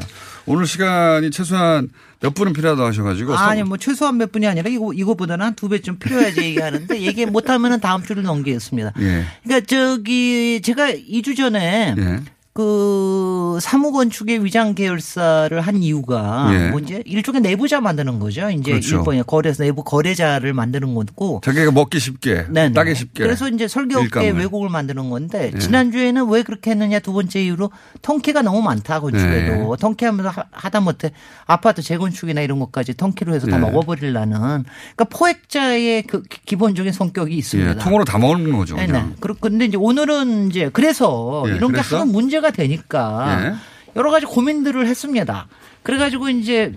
오늘 0.46 0.66
시간이 0.66 1.30
최소한 1.32 1.90
몇 2.20 2.34
분은 2.34 2.54
필요하다고 2.54 2.88
하셔가지고 2.88 3.36
아니 3.36 3.62
뭐 3.62 3.76
최소한 3.76 4.16
몇 4.16 4.32
분이 4.32 4.46
아니라 4.46 4.70
이거 4.70 4.94
이거보다는 4.94 5.44
한 5.44 5.54
두 5.54 5.68
배쯤 5.68 5.98
필요해야지 5.98 6.40
얘기하는데 6.40 6.98
얘기 7.02 7.26
못하면은 7.26 7.78
다음 7.80 8.02
주를 8.02 8.22
넘기겠습니다. 8.22 8.92
예. 9.00 9.26
그러니까 9.44 9.66
저기 9.66 10.62
제가 10.64 10.92
2주 10.92 11.36
전에 11.36 11.94
예. 11.98 12.20
그 12.56 13.58
사무건축의 13.60 14.42
위장 14.42 14.74
계열사를 14.74 15.60
한 15.60 15.82
이유가 15.82 16.48
예. 16.54 16.70
뭐 16.70 16.80
이제 16.80 17.02
일종의 17.04 17.42
내부자 17.42 17.82
만드는 17.82 18.18
거죠. 18.18 18.48
이제 18.50 18.70
그렇죠. 18.70 18.96
일본의 18.96 19.24
거래에서 19.26 19.62
내부 19.62 19.84
거래자를 19.84 20.54
만드는 20.54 20.94
거고. 20.94 21.42
자기가 21.44 21.70
먹기 21.72 22.00
쉽게 22.00 22.46
네네. 22.50 22.72
따기 22.72 22.94
쉽게 22.94 23.24
그래서 23.24 23.48
이제 23.50 23.68
설계업계. 23.68 24.30
왜곡을 24.30 24.70
만드는 24.70 25.10
건데 25.10 25.50
예. 25.54 25.58
지난주에는 25.58 26.28
왜 26.30 26.42
그렇게 26.42 26.70
했느냐 26.70 26.98
두 27.00 27.12
번째 27.12 27.44
이유로 27.44 27.70
통계가 28.00 28.40
너무 28.40 28.62
많다 28.62 29.00
건축에도 29.00 29.26
네. 29.52 29.66
통계하면서 29.78 30.30
하- 30.30 30.44
하다못해 30.50 31.10
아파트 31.44 31.82
재건축이나 31.82 32.40
이런 32.40 32.58
것까지 32.58 32.94
통계로 32.94 33.34
해서 33.34 33.46
다 33.48 33.56
예. 33.56 33.60
먹어버리려는 33.60 34.38
그러니까 34.38 35.04
포획자의 35.10 36.04
그 36.04 36.22
기- 36.22 36.40
기본적인 36.46 36.90
성격이 36.92 37.36
있습니다. 37.36 37.70
예, 37.72 37.74
통으로 37.76 38.04
다 38.06 38.16
먹는 38.16 38.56
거죠. 38.56 38.76
네, 38.76 38.86
그냥. 38.86 39.10
네. 39.10 39.16
그렇 39.20 39.34
근데 39.38 39.66
이제 39.66 39.76
오늘은 39.76 40.48
이제 40.50 40.70
그래서 40.72 41.44
예, 41.48 41.54
이런 41.56 41.72
그래서? 41.72 41.90
게 41.90 41.96
하도 41.96 42.06
문제가 42.10 42.45
되니까 42.50 43.44
예. 43.44 43.54
여러 43.96 44.10
가지 44.10 44.26
고민들을 44.26 44.86
했습니다. 44.86 45.48
그래가지고 45.82 46.28
이제 46.28 46.74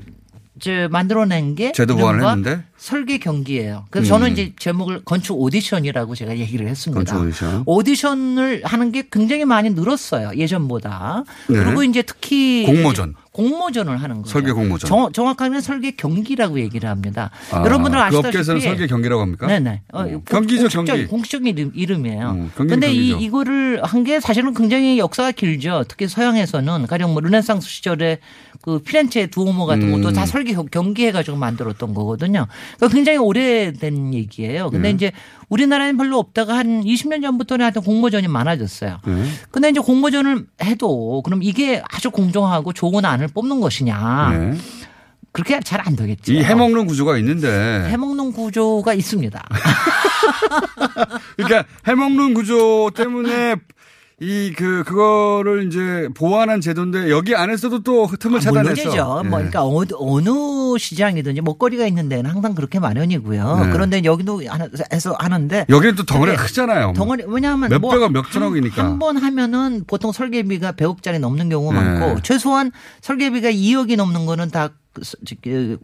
이제 0.59 0.89
만들어낸 0.91 1.55
게 1.55 1.71
제도 1.71 1.95
보완을 1.95 2.19
이른바 2.19 2.29
했는데 2.35 2.63
설계 2.77 3.17
경기예요. 3.17 3.85
그래서 3.89 4.07
음. 4.07 4.19
저는 4.19 4.33
이제 4.33 4.53
제목을 4.59 5.03
건축 5.05 5.39
오디션이라고 5.39 6.15
제가 6.15 6.37
얘기를 6.37 6.67
했습니다. 6.67 7.13
건축 7.13 7.27
오디션. 7.27 7.63
오디션을 7.65 8.61
하는 8.65 8.91
게 8.91 9.07
굉장히 9.09 9.45
많이 9.45 9.69
늘었어요. 9.69 10.31
예전보다. 10.35 11.23
네. 11.47 11.63
그리고 11.63 11.83
이제 11.83 12.01
특히 12.01 12.65
공모전. 12.65 13.15
공모전을 13.43 13.95
하는 14.03 14.17
거죠. 14.17 14.29
설계 14.31 14.51
공모전. 14.51 14.87
정, 14.87 15.11
정확하게는 15.13 15.61
설계 15.61 15.91
경기라고 15.91 16.59
얘기를 16.59 16.89
합니다. 16.89 17.31
아, 17.51 17.63
여러분들 17.63 17.97
그 17.97 18.03
아시다시피 18.03 18.27
업계에서는 18.27 18.61
설계 18.61 18.87
경기라고 18.87 19.21
합니까? 19.21 19.47
네네. 19.47 19.81
어, 19.93 20.01
어, 20.01 20.03
공- 20.05 20.23
경기죠, 20.25 20.63
공식적, 20.63 20.85
경기. 20.85 21.07
공식적인 21.07 21.57
이름, 21.57 21.71
이름이에요. 21.73 22.29
음, 22.31 22.51
경기는 22.55 22.67
근데 22.67 22.91
이. 22.93 23.09
이거를 23.11 23.81
한 23.83 23.99
게 24.03 24.19
사실은 24.21 24.53
굉장히 24.53 24.97
역사가 24.97 25.31
길죠. 25.33 25.83
특히 25.89 26.07
서양에서는 26.07 26.87
가령 26.87 27.11
뭐 27.13 27.19
르네상스 27.21 27.67
시절에 27.67 28.19
그 28.61 28.79
피렌체 28.79 29.27
두오모 29.27 29.65
같은 29.65 29.91
것도 29.91 30.09
음. 30.09 30.13
다 30.13 30.25
설계 30.25 30.53
경- 30.53 30.67
경기해가지고 30.69 31.37
만들었던 31.37 31.93
거거든요. 31.93 32.45
그러니까 32.75 32.93
굉장히 32.95 33.17
오래된 33.17 34.13
얘기예요. 34.13 34.69
근데 34.69 34.89
네. 34.89 34.95
이제 34.95 35.11
우리나라엔 35.47 35.95
별로 35.97 36.19
없다가 36.19 36.57
한 36.57 36.83
20년 36.83 37.21
전부터는 37.21 37.63
하여튼 37.63 37.81
공모전이 37.83 38.27
많아졌어요. 38.27 38.99
네. 39.05 39.23
근데 39.51 39.69
이제 39.69 39.79
공모전을 39.79 40.45
해도 40.63 41.21
그럼 41.23 41.41
이게 41.41 41.81
아주 41.89 42.11
공정하고 42.11 42.73
좋은 42.73 43.05
안을 43.05 43.29
뽑는 43.29 43.61
것이냐. 43.61 44.29
네. 44.37 44.57
그렇게 45.31 45.59
잘 45.61 45.79
안 45.87 45.95
되겠죠. 45.95 46.33
이 46.33 46.43
해먹는 46.43 46.85
구조가 46.87 47.17
있는데 47.19 47.87
해먹는 47.89 48.33
구조가 48.33 48.93
있습니다. 48.95 49.47
그러니까 51.37 51.65
해먹는 51.87 52.33
구조 52.33 52.91
때문에 52.95 53.55
이 54.21 54.53
그 54.55 54.83
그거를 54.83 55.67
이제 55.67 56.09
보완한 56.13 56.59
제도인데 56.59 57.09
여기 57.09 57.35
안에서도 57.35 57.83
또 57.83 58.07
틈을 58.19 58.41
차단해서 58.41 58.75
물론이죠. 58.89 59.21
예. 59.23 59.27
뭐 59.29 59.37
그러니까 59.39 59.63
어느, 59.63 60.77
시장이든지 60.77 61.41
먹거리가 61.41 61.87
있는 61.87 62.09
데는 62.09 62.29
항상 62.29 62.53
그렇게 62.53 62.79
마련이고요. 62.79 63.59
네. 63.65 63.71
그런데 63.71 64.03
여기도 64.03 64.41
해서 64.91 65.15
하는데 65.19 65.65
여기는 65.69 65.95
또 65.95 66.03
덩어리가 66.03 66.35
그게 66.37 66.47
크잖아요. 66.47 66.93
덩어리 66.95 67.23
왜냐하면 67.27 67.69
몇 67.69 67.79
뭐 67.79 67.91
배가 67.91 68.09
몇 68.09 68.29
천억이니까. 68.31 68.83
한 68.83 68.99
번 68.99 69.15
하면은 69.17 69.85
보통 69.87 70.11
설계비가 70.11 70.73
100억짜리 70.73 71.19
넘는 71.19 71.47
경우가 71.49 71.81
네. 71.81 71.99
많고 71.99 72.21
최소한 72.21 72.71
설계비가 73.01 73.49
2억이 73.49 73.95
넘는 73.95 74.25
거는 74.25 74.49
다 74.51 74.69
그, 74.91 75.01
그, 75.41 75.77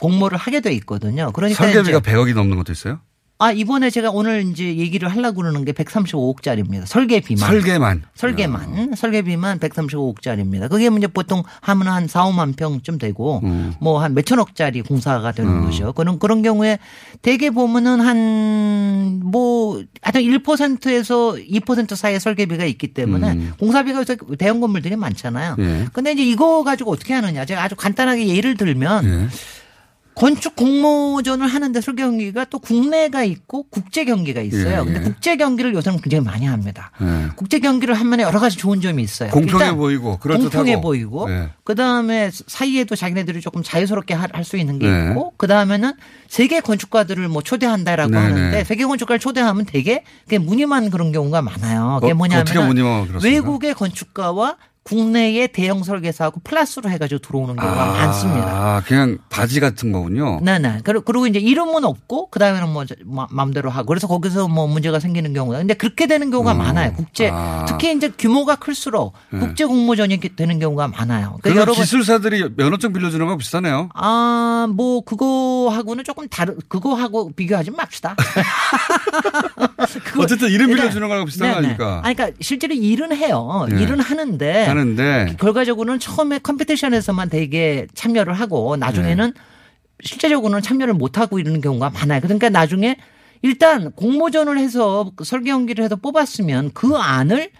공모를 0.00 0.38
하게 0.38 0.60
돼 0.60 0.72
있거든요. 0.74 1.32
그러니까 1.32 1.64
설계비가 1.64 1.98
이제 1.98 2.12
100억이 2.12 2.34
넘는 2.34 2.56
것도 2.58 2.70
있어요? 2.70 3.00
아 3.40 3.52
이번에 3.52 3.88
제가 3.88 4.10
오늘 4.10 4.42
이제 4.42 4.76
얘기를 4.76 5.08
하려고 5.08 5.36
그러는 5.36 5.64
게 5.64 5.72
135억짜리입니다. 5.72 6.84
설계비만. 6.84 7.48
설계만. 7.50 8.02
설계만. 8.14 8.94
설계비만 8.94 9.58
135억짜리입니다. 9.58 10.68
그게 10.68 10.90
이제 10.94 11.06
보통 11.06 11.42
하면 11.62 11.88
한 11.88 12.06
4, 12.06 12.24
5만 12.26 12.54
평쯤 12.54 12.98
되고 12.98 13.40
음. 13.42 13.72
뭐한 13.80 14.14
몇천억짜리 14.14 14.82
공사가 14.82 15.32
되는 15.32 15.50
음. 15.50 15.64
거죠. 15.64 15.92
그런 15.94 16.18
그런 16.18 16.42
경우에 16.42 16.78
대개 17.22 17.50
보면은 17.50 18.00
한 18.00 19.20
뭐 19.30 19.82
하여튼 20.02 20.22
1%에서 20.22 21.34
2% 21.34 21.96
사이의 21.96 22.20
설계비가 22.20 22.64
있기 22.64 22.88
때문에 22.88 23.32
음. 23.32 23.52
공사비가 23.58 24.00
요새 24.00 24.16
대형 24.38 24.60
건물들이 24.60 24.96
많잖아요. 24.96 25.56
예. 25.58 25.86
근데 25.92 26.12
이제 26.12 26.24
이거 26.24 26.62
가지고 26.64 26.92
어떻게 26.92 27.14
하느냐. 27.14 27.44
제가 27.44 27.62
아주 27.62 27.76
간단하게 27.76 28.28
예를 28.28 28.56
들면 28.56 29.04
예. 29.04 29.28
건축 30.20 30.54
공모전을 30.54 31.46
하는데 31.46 31.80
설계 31.80 32.02
경기가 32.02 32.44
또 32.44 32.58
국내가 32.58 33.24
있고 33.24 33.62
국제 33.70 34.04
경기가 34.04 34.42
있어요. 34.42 34.80
예, 34.80 34.84
근데 34.84 35.00
예. 35.00 35.02
국제 35.02 35.36
경기를 35.36 35.72
요새는 35.72 36.00
굉장히 36.02 36.24
많이 36.24 36.44
합니다. 36.44 36.90
예. 37.00 37.30
국제 37.36 37.58
경기를 37.58 37.94
하면 37.94 38.20
여러 38.20 38.38
가지 38.38 38.58
좋은 38.58 38.82
점이 38.82 39.02
있어요. 39.02 39.30
공평해 39.30 39.74
보이고. 39.74 40.18
공평해 40.18 40.82
보이고 40.82 41.26
예. 41.30 41.48
그 41.64 41.74
다음에 41.74 42.30
사이에도 42.32 42.96
자기네들이 42.96 43.40
조금 43.40 43.62
자유스럽게 43.62 44.12
할 44.12 44.30
수 44.44 44.56
있는 44.56 44.78
게 44.78 44.90
네. 44.90 45.08
있고 45.10 45.34
그 45.36 45.46
다음에는 45.46 45.92
세계 46.28 46.60
건축가들을 46.60 47.28
뭐 47.28 47.42
초대한다라고 47.42 48.10
네, 48.10 48.16
하는데 48.16 48.50
네. 48.58 48.64
세계 48.64 48.86
건축가를 48.86 49.18
초대하면 49.18 49.66
되게 49.66 50.04
그게 50.24 50.38
무늬만 50.38 50.90
그런 50.90 51.12
경우가 51.12 51.42
많아요. 51.42 51.98
그게 52.00 52.12
어, 52.12 52.14
뭐냐면? 52.14 52.44
외국의 53.22 53.74
건축가와 53.74 54.56
국내의 54.90 55.52
대형 55.52 55.84
설계사하고 55.84 56.40
플러스로 56.42 56.90
해가지고 56.90 57.20
들어오는 57.20 57.54
경우가 57.54 57.86
많습니다. 57.92 58.46
아, 58.48 58.82
그냥 58.84 59.18
바지 59.28 59.60
같은 59.60 59.92
거군요. 59.92 60.40
네네. 60.42 60.80
그리고 60.82 61.04
그리고 61.04 61.28
이제 61.28 61.38
이름은 61.38 61.84
없고 61.84 62.30
그 62.30 62.40
다음에는 62.40 62.70
뭐 62.72 62.84
마- 63.04 63.28
마음대로 63.30 63.70
하고 63.70 63.86
그래서 63.86 64.08
거기서 64.08 64.48
뭐 64.48 64.66
문제가 64.66 64.98
생기는 64.98 65.32
경우가 65.32 65.58
근데 65.58 65.74
그렇게 65.74 66.08
되는 66.08 66.32
경우가 66.32 66.54
많아요. 66.54 66.92
국제 66.94 67.30
아. 67.32 67.64
특히 67.68 67.94
이제 67.94 68.10
규모가 68.18 68.56
클수록 68.56 69.12
네. 69.32 69.38
국제 69.38 69.64
공모전이 69.64 70.18
되는 70.34 70.58
경우가 70.58 70.88
많아요. 70.88 71.34
그 71.36 71.42
그러니까 71.42 71.60
여러분 71.62 71.80
기술사들이 71.82 72.50
면허증 72.56 72.92
빌려주는 72.92 73.24
거 73.24 73.36
비슷하네요. 73.36 73.90
아, 73.94 74.66
뭐, 74.74 75.02
그거하고는 75.02 76.04
조금 76.04 76.28
다른, 76.28 76.56
그거하고 76.68 77.30
비교하지 77.34 77.70
맙시다. 77.70 78.16
어쨌든 80.18 80.48
이름 80.50 80.68
네. 80.68 80.74
빌려주는 80.76 81.06
거랑 81.08 81.24
비슷한 81.26 81.52
네네. 81.52 81.62
거니까. 81.76 82.00
아니, 82.04 82.14
그러니까 82.14 82.36
실제로 82.40 82.74
일은 82.74 83.14
해요. 83.16 83.66
네. 83.70 83.82
일은 83.82 84.00
하는데. 84.00 84.66
하는데 84.80 85.36
결과적으로는 85.38 86.00
처음에 86.00 86.38
컴피티션에서만 86.38 87.28
되게 87.28 87.86
참여를 87.94 88.32
하고 88.34 88.76
나중에는 88.76 89.32
네. 89.34 89.40
실제적으로는 90.02 90.62
참여를 90.62 90.94
못 90.94 91.18
하고 91.18 91.38
이러는 91.38 91.60
경우가 91.60 91.90
많아요. 91.90 92.20
그러니까 92.20 92.48
나중에 92.48 92.96
일단 93.42 93.90
공모전을 93.92 94.58
해서 94.58 95.12
그 95.16 95.24
설계 95.24 95.50
연기를 95.50 95.84
해서 95.84 95.96
뽑았으면 95.96 96.70
그 96.74 96.96
안을 96.96 97.50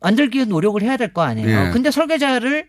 만들기 0.00 0.38
위해 0.38 0.44
노력을 0.46 0.80
해야 0.82 0.96
될 0.96 1.12
거 1.12 1.22
아니에요. 1.22 1.66
예. 1.68 1.70
근데 1.72 1.90
설계자를 1.90 2.68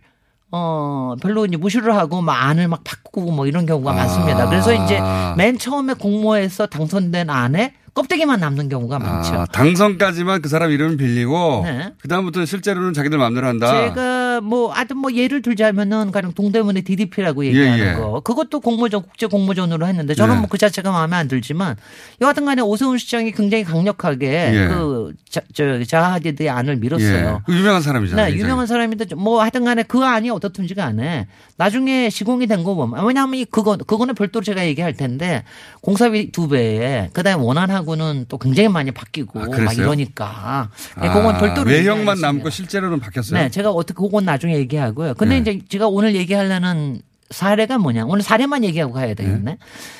어 0.51 1.15
별로 1.21 1.45
이제 1.45 1.57
무시를 1.57 1.95
하고 1.95 2.21
막 2.21 2.43
안을 2.43 2.67
막 2.67 2.83
바꾸고 2.83 3.31
뭐 3.31 3.47
이런 3.47 3.65
경우가 3.65 3.91
아. 3.91 3.95
많습니다. 3.95 4.47
그래서 4.49 4.73
이제 4.73 4.99
맨 5.37 5.57
처음에 5.57 5.93
공모해서 5.95 6.67
당선된 6.67 7.29
안에 7.29 7.73
껍데기만 7.95 8.39
남는 8.41 8.69
경우가 8.69 8.99
많죠. 8.99 9.33
아, 9.33 9.45
당선까지만 9.45 10.41
그 10.41 10.49
사람 10.49 10.69
이름을 10.71 10.97
빌리고 10.97 11.61
네. 11.63 11.93
그다음부터는 12.01 12.45
실제로는 12.45 12.93
자기들 12.93 13.17
마음대로 13.17 13.47
한다. 13.47 13.71
제가 13.71 14.24
뭐 14.41 14.73
아주 14.73 14.95
뭐 14.95 15.13
예를 15.13 15.41
들자면은 15.41 16.11
가령 16.11 16.33
동대문의 16.33 16.83
DDP라고 16.83 17.45
얘기하는 17.45 17.79
예, 17.79 17.89
예. 17.91 17.93
거 17.93 18.19
그것도 18.19 18.59
공모전 18.59 19.03
국제 19.03 19.27
공모전으로 19.27 19.87
했는데 19.87 20.13
저는 20.13 20.35
예. 20.35 20.39
뭐그 20.39 20.57
자체가 20.57 20.91
마음에 20.91 21.15
안 21.15 21.27
들지만 21.27 21.75
여하튼간에 22.21 22.61
오세훈 22.61 22.97
시장이 22.97 23.31
굉장히 23.31 23.63
강력하게 23.63 24.27
예. 24.53 24.67
그 24.67 25.13
자, 25.29 25.41
저 25.53 25.83
자하디드의 25.83 26.49
안을 26.49 26.77
밀었어요. 26.77 27.35
예. 27.39 27.43
그 27.45 27.57
유명한 27.57 27.81
사람이잖아요. 27.81 28.31
네. 28.33 28.37
유명한 28.37 28.67
사람인데 28.67 29.15
뭐 29.15 29.41
하여튼간에 29.41 29.83
그 29.83 30.03
안이 30.03 30.29
어떻든지 30.29 30.73
간에 30.75 31.27
나중에 31.57 32.09
시공이 32.09 32.47
된 32.47 32.65
거 32.65 32.73
보면 32.73 33.05
왜냐하면 33.05 33.35
이 33.35 33.45
그거 33.45 33.77
그거는 33.77 34.15
별도로 34.15 34.43
제가 34.43 34.65
얘기할 34.65 34.93
텐데 34.93 35.43
공사비 35.81 36.31
두 36.31 36.47
배에 36.47 37.09
그다음에 37.13 37.43
원안하고는 37.43 38.25
또 38.27 38.37
굉장히 38.39 38.69
많이 38.69 38.91
바뀌고 38.91 39.39
막 39.39 39.51
그랬어요? 39.51 39.83
이러니까 39.85 40.69
네, 40.99 41.07
아, 41.07 41.13
그건 41.13 41.37
별도로 41.37 41.69
외형만 41.69 41.77
얘기하겠습니다. 42.17 42.27
남고 42.27 42.49
실제로는 42.49 42.99
바뀌었어요. 42.99 43.39
네, 43.39 43.49
제가 43.51 43.69
어떻게 43.69 43.95
그건 43.95 44.24
나중에 44.25 44.55
얘기하고요. 44.57 45.13
근데 45.15 45.39
네. 45.39 45.41
이제 45.53 45.65
제가 45.69 45.87
오늘 45.87 46.15
얘기하려는 46.15 47.01
사례가 47.29 47.77
뭐냐. 47.79 48.05
오늘 48.05 48.21
사례만 48.21 48.63
얘기하고 48.65 48.93
가야 48.93 49.13
되겠네. 49.13 49.57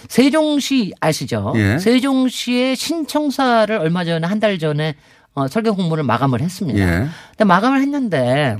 세종시 0.09 0.93
아시죠? 0.99 1.53
예. 1.55 1.77
세종시의 1.79 2.75
신청사를 2.75 3.75
얼마 3.77 4.03
전에 4.05 4.27
한 4.27 4.39
달 4.39 4.59
전에 4.59 4.95
어, 5.33 5.47
설계 5.47 5.69
공모를 5.69 6.03
마감을 6.03 6.41
했습니다. 6.41 6.79
예. 6.79 7.07
근데 7.31 7.43
마감을 7.45 7.81
했는데 7.81 8.57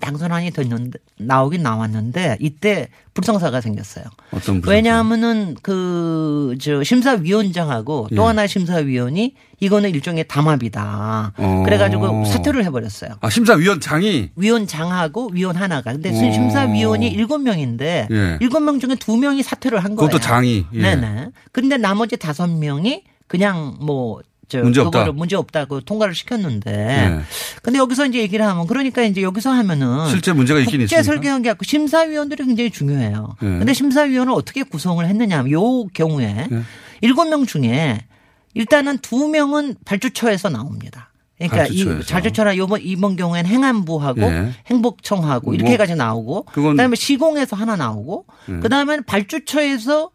당선안이 0.00 0.50
됐는데 0.50 0.98
나오긴 1.18 1.62
나왔는데 1.62 2.38
이때 2.40 2.88
불성사가 3.14 3.60
생겼어요. 3.60 4.04
어떤 4.32 4.60
분이 4.60 4.74
왜냐하면은 4.74 5.56
그 5.62 6.22
저 6.60 6.82
심사위원장하고 6.82 8.08
또 8.14 8.22
예. 8.22 8.26
하나 8.26 8.42
의 8.42 8.48
심사위원이 8.48 9.34
이거는 9.60 9.90
일종의 9.90 10.26
담합이다. 10.28 11.34
어. 11.36 11.62
그래가지고 11.64 12.24
사퇴를 12.24 12.64
해버렸어요. 12.64 13.12
아, 13.20 13.30
심사위원장이 13.30 14.30
위원장하고 14.36 15.30
위원 15.32 15.56
하나가. 15.56 15.92
근데 15.92 16.10
오. 16.10 16.14
심사위원이 16.14 17.08
일곱 17.08 17.38
명인데 17.38 18.08
예. 18.10 18.38
일곱 18.40 18.60
명 18.60 18.80
중에 18.80 18.96
두 18.96 19.16
명이 19.16 19.42
사퇴를 19.42 19.78
한 19.78 19.94
거예요. 19.94 20.08
그것도 20.08 20.20
장이. 20.20 20.66
예. 20.74 20.80
네네. 20.80 21.28
근데 21.52 21.76
나머지 21.76 22.16
다섯 22.16 22.48
명이 22.48 23.04
그냥 23.26 23.76
뭐. 23.80 24.20
저 24.52 24.62
문제 24.62 24.80
없다. 24.80 25.12
문제 25.12 25.34
없다고 25.36 25.80
통과를 25.80 26.14
시켰는데. 26.14 26.70
예. 26.70 27.20
근데 27.62 27.78
여기서 27.78 28.06
이제 28.06 28.18
얘기를 28.18 28.46
하면 28.46 28.66
그러니까 28.66 29.02
이제 29.02 29.22
여기서 29.22 29.50
하면은 29.50 30.08
실제 30.10 30.32
문제가 30.32 30.60
있긴 30.60 30.80
국제 30.80 30.96
있습니까? 30.96 31.02
설계연기하고 31.02 31.64
심사위원들이 31.64 32.44
굉장히 32.44 32.70
중요해요. 32.70 33.36
예. 33.42 33.46
근데 33.46 33.72
심사위원을 33.72 34.32
어떻게 34.34 34.62
구성을 34.62 35.04
했느냐 35.06 35.38
하면 35.38 35.52
요 35.52 35.86
경우에 35.94 36.48
예. 36.52 36.62
일곱 37.00 37.24
명 37.28 37.46
중에 37.46 38.00
일단은 38.54 38.98
두 38.98 39.28
명은 39.28 39.76
발주처에서 39.86 40.50
나옵니다. 40.50 41.10
그러니까 41.38 41.66
이 41.68 41.84
발주처에서. 41.84 42.12
발주처나 42.12 42.52
이번 42.52 42.80
이번 42.82 43.16
경우에는 43.16 43.48
행안부하고 43.48 44.20
예. 44.20 44.52
행복청하고 44.66 45.54
이렇게 45.54 45.64
뭐, 45.64 45.72
해가지고 45.72 45.96
나오고 45.96 46.44
그다음에 46.44 46.94
시공에서 46.94 47.56
하나 47.56 47.76
나오고 47.76 48.26
예. 48.50 48.60
그다음에는 48.60 49.04
발주처에서 49.04 50.10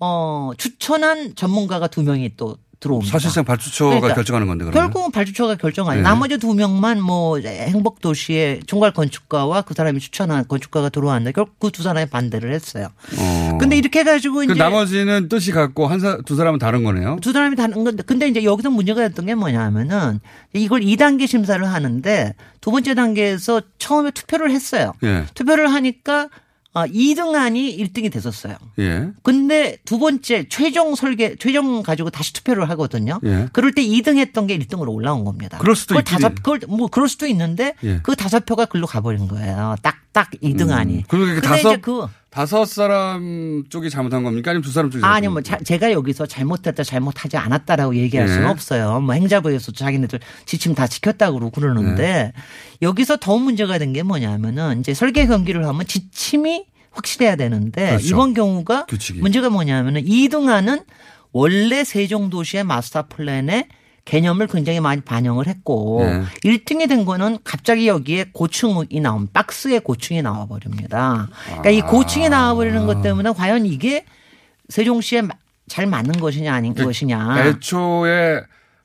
어 0.00 0.50
추천한 0.56 1.34
전문가가 1.36 1.88
두 1.88 2.02
명이 2.02 2.32
또 2.38 2.56
들어옵니다. 2.82 3.10
사실상 3.12 3.44
발주처가 3.44 3.90
그러니까 4.00 4.14
결정하는 4.14 4.46
건데 4.46 4.64
그러면. 4.64 4.82
결국은 4.82 5.10
발주처가 5.12 5.54
결정하니 5.56 5.98
네. 5.98 6.02
나머지 6.02 6.36
두 6.38 6.52
명만 6.54 7.00
뭐 7.00 7.38
행복 7.38 8.00
도시의 8.00 8.60
총괄 8.66 8.92
건축가와 8.92 9.62
그 9.62 9.72
사람이 9.74 10.00
추천한 10.00 10.46
건축가가 10.46 10.88
들어왔는데 10.90 11.32
결국 11.32 11.58
그 11.58 11.70
두 11.72 11.82
사람이 11.82 12.10
반대를 12.10 12.52
했어요. 12.52 12.88
어. 13.18 13.58
근데 13.58 13.76
이렇게 13.78 14.00
해 14.00 14.04
가지고 14.04 14.36
그 14.36 14.44
이제 14.44 14.54
나머지는 14.54 15.28
뜻이 15.28 15.52
같고 15.52 15.86
한두 15.86 16.36
사람은 16.36 16.58
다른 16.58 16.84
거네요. 16.84 17.16
두 17.22 17.32
사람이 17.32 17.56
다른 17.56 17.82
건데 17.82 18.02
근데 18.04 18.28
이제 18.28 18.44
여기서 18.44 18.68
문제가 18.70 19.00
됐던 19.08 19.24
게 19.26 19.34
뭐냐면은 19.34 20.20
이걸 20.52 20.80
2단계 20.80 21.26
심사를 21.26 21.64
하는데 21.66 22.34
두 22.60 22.70
번째 22.70 22.94
단계에서 22.94 23.62
처음에 23.78 24.10
투표를 24.10 24.50
했어요. 24.50 24.92
예. 25.02 25.24
투표를 25.34 25.72
하니까 25.72 26.28
아, 26.74 26.86
2등안이 26.86 27.78
1등이 27.78 28.10
됐었어요. 28.10 28.56
예. 28.78 29.10
근데 29.22 29.76
두 29.84 29.98
번째 29.98 30.46
최종 30.48 30.94
설계 30.94 31.36
최종 31.36 31.82
가지고 31.82 32.08
다시 32.10 32.32
투표를 32.32 32.68
하거든요. 32.70 33.20
예. 33.24 33.48
그럴 33.52 33.72
때 33.72 33.82
2등 33.82 34.16
했던 34.16 34.46
게 34.46 34.58
1등으로 34.58 34.92
올라온 34.92 35.24
겁니다. 35.24 35.58
그럴 35.58 35.76
수도 35.76 35.94
그걸 35.94 36.00
있긴 36.00 36.14
다섯 36.14 36.28
해. 36.30 36.34
그걸 36.36 36.60
뭐 36.68 36.88
그럴 36.88 37.08
수도 37.08 37.26
있는데 37.26 37.74
예. 37.84 38.00
그 38.02 38.16
다섯 38.16 38.46
표가 38.46 38.66
글로 38.66 38.86
가버린 38.86 39.28
거예요. 39.28 39.76
딱딱 39.82 40.30
2등안이. 40.42 40.90
음. 40.90 41.02
그리고 41.08 41.40
다섯 41.42 41.72
이제 41.72 41.76
그 41.78 42.06
다섯 42.32 42.64
사람 42.64 43.62
쪽이 43.68 43.90
잘못한 43.90 44.22
겁니까? 44.24 44.50
아니면 44.52 44.62
두 44.62 44.72
사람 44.72 44.90
쪽이 44.90 45.04
아니 45.04 45.26
잘못한 45.26 45.32
뭐 45.32 45.42
자- 45.42 45.58
제가 45.62 45.92
여기서 45.92 46.24
잘못했다 46.24 46.82
잘못하지 46.82 47.36
않았다라고 47.36 47.94
얘기할 47.96 48.26
예. 48.26 48.32
수는 48.32 48.48
없어요. 48.48 49.00
뭐 49.00 49.14
행자부에서 49.14 49.72
자기네들 49.72 50.18
지침 50.46 50.74
다 50.74 50.86
지켰다고 50.86 51.50
그러는데 51.50 52.02
네. 52.02 52.32
여기서 52.80 53.18
더 53.18 53.36
문제가 53.36 53.76
된 53.78 53.92
게 53.92 54.02
뭐냐면은 54.02 54.80
이제 54.80 54.94
설계 54.94 55.26
경기를 55.26 55.66
하면 55.68 55.86
지침이 55.86 56.64
확실해야 56.92 57.36
되는데 57.36 57.90
그렇죠. 57.90 58.06
이번 58.06 58.32
경우가 58.32 58.86
규칙이. 58.86 59.20
문제가 59.20 59.50
뭐냐면은 59.50 60.02
2등안은 60.04 60.84
원래 61.32 61.84
세종도시의 61.84 62.64
마스터 62.64 63.06
플랜에 63.08 63.68
개념을 64.04 64.48
굉장히 64.48 64.80
많이 64.80 65.00
반영을 65.00 65.46
했고 65.46 66.00
네. 66.04 66.22
1등이 66.44 66.88
된 66.88 67.04
거는 67.04 67.38
갑자기 67.44 67.86
여기에 67.86 68.30
고충이 68.32 69.00
나온 69.00 69.28
박스에 69.32 69.78
고충이 69.78 70.22
나와 70.22 70.46
버립니다. 70.46 71.28
그러니까 71.46 71.70
이 71.70 71.80
고충이 71.82 72.28
나와 72.28 72.54
버리는 72.54 72.84
것 72.86 73.00
때문에 73.02 73.30
과연 73.32 73.64
이게 73.66 74.04
세종시에 74.68 75.22
마- 75.22 75.34
잘 75.68 75.86
맞는 75.86 76.18
것이냐 76.20 76.52
아닌 76.52 76.74
것이냐. 76.74 77.46
애초에 77.46 78.40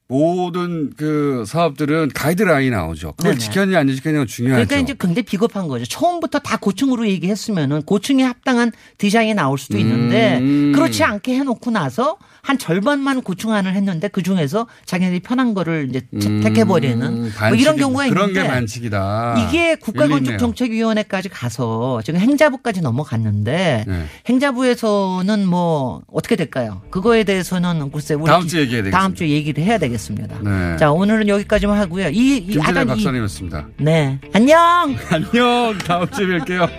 모든 0.09 0.93
그 0.95 1.43
사업들은 1.45 2.11
가이드라인이 2.15 2.69
나오죠. 2.69 3.11
그걸 3.17 3.33
네네. 3.33 3.39
지켰냐 3.43 3.79
안 3.79 3.87
지켰냐가 3.93 4.25
중요하죠. 4.25 4.65
그러니까 4.67 4.77
이제 4.77 4.95
굉장히 4.97 5.23
비겁한 5.25 5.67
거죠. 5.67 5.85
처음부터 5.85 6.39
다 6.39 6.55
고층으로 6.57 7.05
얘기했으면은 7.09 7.81
고층에 7.81 8.23
합당한 8.23 8.71
디자인이 8.97 9.33
나올 9.33 9.57
수도 9.57 9.77
있는데 9.77 10.37
음. 10.37 10.71
그렇지 10.73 11.03
않게 11.03 11.35
해놓고 11.39 11.71
나서 11.71 12.17
한 12.47 12.57
절반만 12.57 13.23
고층안을 13.23 13.75
했는데 13.75 14.07
그 14.07 14.23
중에서 14.23 14.67
자기네들이 14.85 15.19
편한 15.19 15.53
거를 15.53 15.89
이제 15.89 16.07
택해버리는 16.41 17.21
뭐 17.21 17.55
이런 17.57 17.75
경우가 17.75 18.05
음, 18.05 18.09
그런 18.09 18.29
있는데 18.29 18.47
게 18.47 18.47
반칙이다. 18.47 19.35
이게. 19.49 19.75
국가건축정책위원회까지 19.75 21.27
가서 21.27 22.01
지금 22.05 22.21
행자부까지 22.21 22.79
넘어갔는데 22.79 23.83
네. 23.85 24.05
행자부에서는 24.29 25.45
뭐 25.45 26.01
어떻게 26.09 26.37
될까요? 26.37 26.81
그거에 26.89 27.25
대해서는 27.25 27.91
글쎄 27.91 28.13
우리 28.13 28.27
다음 28.27 28.47
주에 28.47 28.61
얘기해야 28.61 28.83
되겠습니다. 28.83 28.97
다음 28.97 29.13
주에 29.13 29.27
얘기를 29.27 29.61
해야 29.61 29.77
되겠습니다. 29.77 30.39
네. 30.41 30.77
자 30.77 30.91
오늘은 30.93 31.27
여기까지만 31.27 31.77
하고요. 31.77 32.07
이, 32.11 32.37
이 32.37 32.45
김진애 32.45 32.85
박사님이었습니다. 32.85 33.67
네 33.79 34.19
안녕. 34.31 34.95
안녕. 35.11 35.77
다음 35.85 36.09
주에 36.11 36.25
뵐게요. 36.39 36.69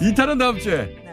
이탈은 0.00 0.38
다음 0.38 0.58
주에. 0.58 1.03